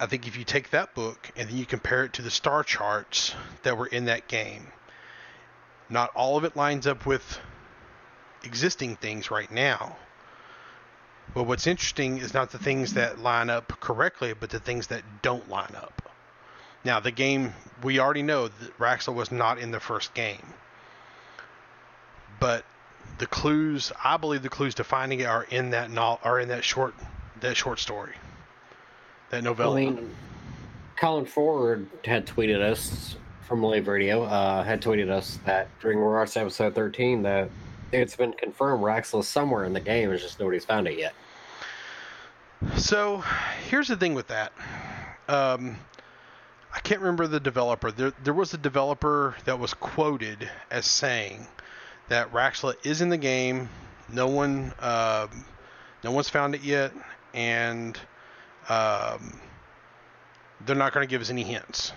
[0.00, 2.62] I think if you take that book and then you compare it to the star
[2.64, 4.68] charts that were in that game,
[5.88, 7.40] not all of it lines up with
[8.44, 9.96] existing things right now,
[11.34, 15.02] But what's interesting is not the things that line up correctly, but the things that
[15.22, 16.10] don't line up.
[16.84, 17.52] Now, the game,
[17.82, 20.54] we already know that Raxxla was not in the first game.
[22.38, 22.64] But
[23.18, 26.48] the clues, I believe the clues to finding it are in that no, are in
[26.48, 26.94] that short
[27.40, 28.14] that short story.
[29.30, 29.76] That novella.
[29.76, 30.10] I mean,
[30.96, 36.36] Colin Ford had tweeted us from Lave Radio, uh, had tweeted us that during Ross
[36.36, 37.48] episode 13 that
[37.92, 40.10] it's been confirmed Raxxla somewhere in the game.
[40.10, 41.14] It's just nobody's found it yet.
[42.76, 43.22] So,
[43.68, 44.52] here's the thing with that.
[45.28, 45.76] Um,
[46.74, 47.92] I can't remember the developer.
[47.92, 51.46] There, there was a developer that was quoted as saying
[52.08, 53.68] that Raxxla is in the game.
[54.08, 55.26] No one, uh,
[56.04, 56.92] no one's found it yet,
[57.34, 57.98] and
[58.68, 59.40] um,
[60.64, 61.92] they're not going to give us any hints.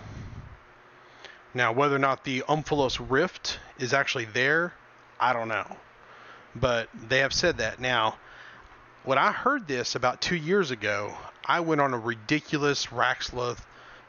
[1.54, 4.74] Now, whether or not the Omphalos Rift is actually there,
[5.20, 5.78] I don't know.
[6.56, 7.80] But they have said that.
[7.80, 8.18] Now,
[9.04, 11.16] when I heard this about two years ago,
[11.46, 13.58] I went on a ridiculous Raxxla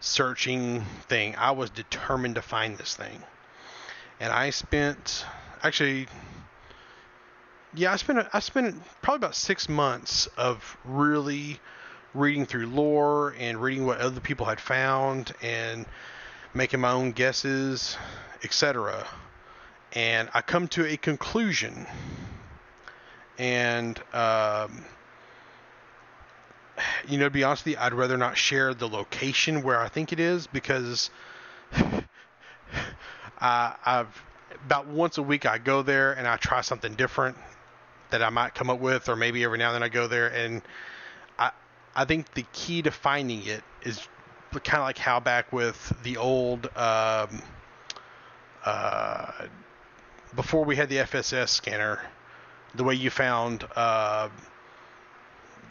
[0.01, 1.35] searching thing.
[1.37, 3.23] I was determined to find this thing.
[4.19, 5.25] And I spent,
[5.63, 6.07] actually,
[7.75, 11.61] yeah, I spent, I spent probably about six months of really
[12.15, 15.87] reading through lore and reading what other people had found and
[16.55, 17.97] making my own guesses,
[18.43, 19.07] etc
[19.93, 21.87] and I come to a conclusion.
[23.39, 24.85] And, um,
[27.09, 29.89] you know, to be honest with you, I'd rather not share the location where I
[29.89, 31.11] think it is because
[33.41, 34.23] I, I've
[34.65, 37.37] about once a week I go there and I try something different
[38.11, 40.29] that I might come up with, or maybe every now and then I go there
[40.29, 40.63] and
[41.39, 41.51] I
[41.95, 44.07] I think the key to finding it is
[44.53, 47.43] kind of like how back with the old um,
[48.65, 49.47] uh,
[50.35, 52.01] before we had the FSS scanner,
[52.75, 54.29] the way you found uh,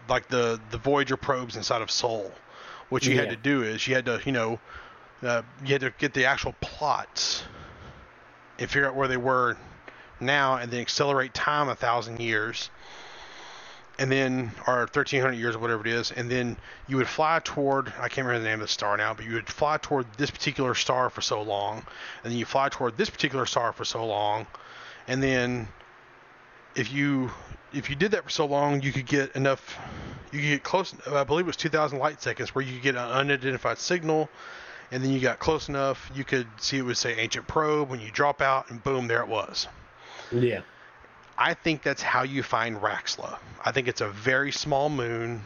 [0.08, 2.32] like the the Voyager probes inside of Sol,
[2.90, 3.22] what you yeah.
[3.22, 4.60] had to do is you had to you know
[5.22, 7.44] uh, you had to get the actual plots
[8.60, 9.58] and figure out where they were
[10.20, 12.70] now, and then accelerate time a thousand years,
[13.98, 16.58] and then or 1300 years or whatever it is, and then
[16.88, 19.34] you would fly toward I can't remember the name of the star now, but you
[19.34, 21.78] would fly toward this particular star for so long,
[22.24, 24.46] and then you fly toward this particular star for so long,
[25.08, 25.68] and then
[26.76, 27.32] if you
[27.74, 29.78] if you did that for so long, you could get enough.
[30.32, 30.94] You could get close.
[31.08, 34.30] I believe it was 2,000 light seconds, where you could get an unidentified signal,
[34.92, 37.90] and then you got close enough, you could see it would say ancient probe.
[37.90, 39.68] When you drop out, and boom, there it was.
[40.32, 40.62] Yeah.
[41.38, 43.38] I think that's how you find Raxxla.
[43.64, 45.42] I think it's a very small moon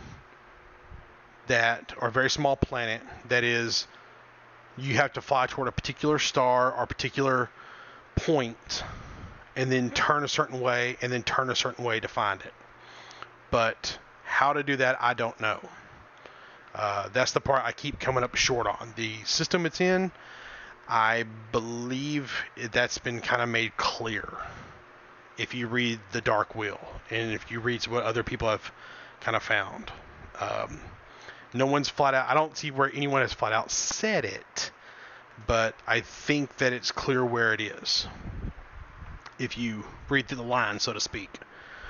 [1.48, 3.88] that, or a very small planet that is,
[4.78, 7.50] you have to fly toward a particular star or particular
[8.16, 8.84] point
[9.56, 12.54] and then turn a certain way and then turn a certain way to find it.
[13.52, 15.60] But how to do that, I don't know.
[16.74, 18.94] Uh, that's the part I keep coming up short on.
[18.96, 20.12] The system it's in,
[20.88, 22.34] I believe
[22.72, 24.28] that's been kind of made clear
[25.38, 26.80] if you read The Dark Wheel
[27.10, 28.72] and if you read what other people have
[29.22, 29.92] kind of found.
[30.40, 30.80] Um,
[31.54, 34.72] no one's flat out, I don't see where anyone has flat out said it,
[35.46, 38.08] but I think that it's clear where it is
[39.40, 41.40] if you read through the line, so to speak.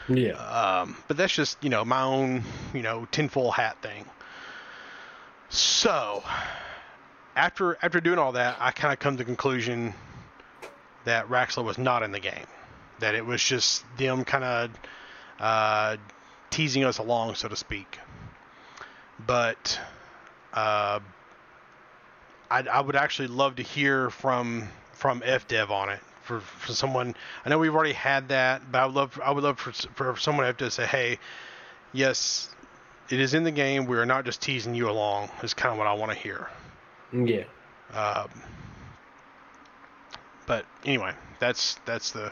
[0.10, 0.34] Yeah.
[0.34, 2.44] Um, but that's just you know my own
[2.74, 4.06] you know tinfoil hat thing.
[5.54, 6.24] So
[7.36, 9.94] after after doing all that, I kind of come to the conclusion
[11.06, 12.48] that Raxxla was not in the game.
[13.00, 14.72] That it was just them kind of
[15.40, 15.98] uh,
[16.50, 18.00] teasing us along, so to speak.
[19.28, 19.80] But
[20.54, 21.00] uh,
[22.50, 27.16] I, I would actually love to hear from from FDev on it for, for someone.
[27.46, 30.18] I know we've already had that, but I would love I would love for for
[30.18, 31.20] someone to have to say, hey,
[31.92, 32.50] yes,
[33.14, 33.86] it is in the game.
[33.86, 35.30] We are not just teasing you along.
[35.44, 36.50] Is kind of what I want to hear.
[37.14, 37.44] Yeah.
[37.94, 38.28] Um,
[40.48, 42.32] but anyway, that's that's the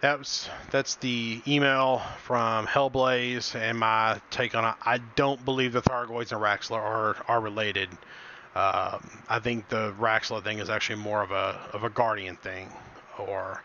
[0.00, 4.74] that's that's the email from Hellblaze and my take on it.
[4.80, 7.88] I don't believe the Thargoids and Raxxla are are related.
[8.54, 12.70] Um, I think the Raxxla thing is actually more of a of a guardian thing,
[13.18, 13.60] or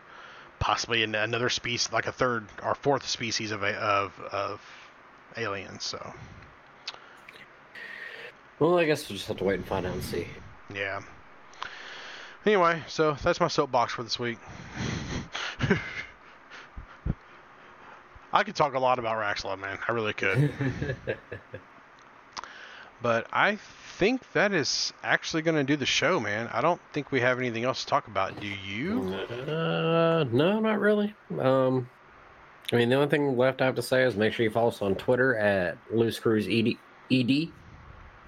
[0.58, 4.60] possibly another species, like a third or fourth species of a, of of
[5.36, 5.84] aliens.
[5.84, 6.14] So.
[8.58, 10.28] Well, I guess we'll just have to wait and find out and see.
[10.72, 11.02] Yeah.
[12.44, 14.38] Anyway, so that's my soapbox for this week.
[18.32, 19.78] I could talk a lot about Raxxla, man.
[19.86, 20.52] I really could.
[23.02, 23.56] but I
[23.98, 26.48] think that is actually going to do the show, man.
[26.52, 28.40] I don't think we have anything else to talk about.
[28.40, 29.14] Do you?
[29.14, 31.14] Uh, no, not really.
[31.38, 31.88] Um,
[32.72, 34.68] I mean, the only thing left I have to say is make sure you follow
[34.68, 36.78] us on Twitter at Loose Cruise ED,
[37.10, 37.50] ED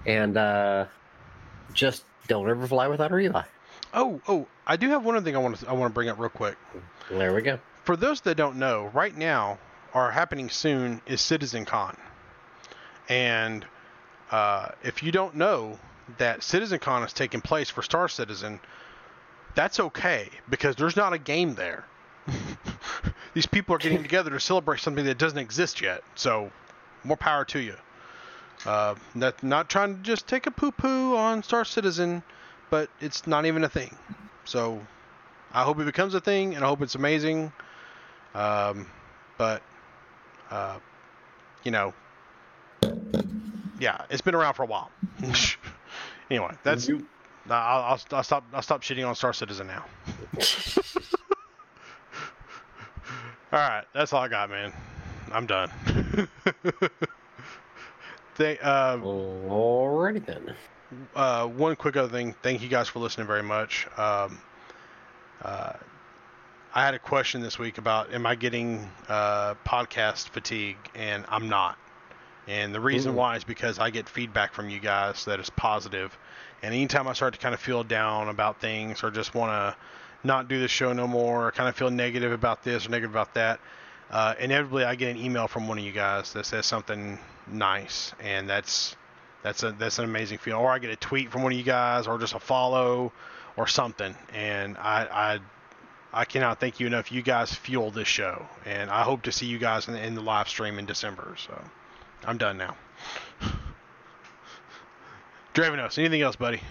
[0.05, 0.85] and uh,
[1.73, 3.43] just don't ever fly without a relay.
[3.93, 6.09] Oh, oh, I do have one other thing I want to I want to bring
[6.09, 6.57] up real quick.
[7.09, 7.59] There we go.
[7.83, 9.57] For those that don't know, right now
[9.93, 11.97] or happening soon is CitizenCon,
[13.09, 13.65] and
[14.31, 15.79] uh, if you don't know
[16.17, 18.59] that CitizenCon is taking place for Star Citizen,
[19.55, 21.85] that's okay because there's not a game there.
[23.35, 26.03] These people are getting together to celebrate something that doesn't exist yet.
[26.15, 26.51] So,
[27.03, 27.75] more power to you.
[28.65, 32.23] Uh, that not trying to just take a poo poo on Star Citizen,
[32.69, 33.93] but it's not even a thing.
[34.45, 34.81] So,
[35.51, 37.51] I hope it becomes a thing, and I hope it's amazing.
[38.33, 38.87] Um,
[39.37, 39.61] but,
[40.49, 40.79] uh,
[41.65, 41.93] you know,
[43.81, 44.89] yeah, it's been around for a while.
[46.31, 46.89] anyway, that's.
[46.89, 48.45] I'll, I'll, I'll stop.
[48.53, 49.83] I'll stop shitting on Star Citizen now.
[53.51, 54.73] all right, that's all I got, man.
[55.31, 55.71] I'm done.
[58.37, 60.55] They, uh, Alrighty then.
[61.15, 62.35] Uh, one quick other thing.
[62.43, 63.87] Thank you guys for listening very much.
[63.97, 64.39] Um,
[65.41, 65.73] uh,
[66.73, 71.47] I had a question this week about am I getting uh, podcast fatigue, and I'm
[71.47, 71.77] not.
[72.47, 73.15] And the reason Ooh.
[73.15, 76.15] why is because I get feedback from you guys that is positive.
[76.61, 79.75] And anytime I start to kind of feel down about things or just want to
[80.25, 83.11] not do the show no more, or kind of feel negative about this or negative
[83.11, 83.59] about that,
[84.11, 88.13] uh, inevitably I get an email from one of you guys that says something nice,
[88.19, 88.95] and that's
[89.43, 90.61] that's a that's an amazing feeling.
[90.61, 93.11] Or I get a tweet from one of you guys, or just a follow,
[93.57, 95.39] or something, and I I
[96.13, 97.11] I cannot thank you enough.
[97.11, 100.15] You guys fuel this show, and I hope to see you guys in the, in
[100.15, 101.35] the live stream in December.
[101.37, 101.59] So
[102.25, 102.75] I'm done now.
[105.53, 106.61] Dravenos, anything else, buddy?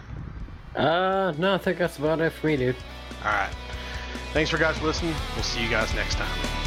[0.76, 2.76] Uh, no, I think that's about it for me, dude.
[3.24, 3.52] All right.
[4.32, 5.14] Thanks for guys listening.
[5.34, 6.63] We'll see you guys next time.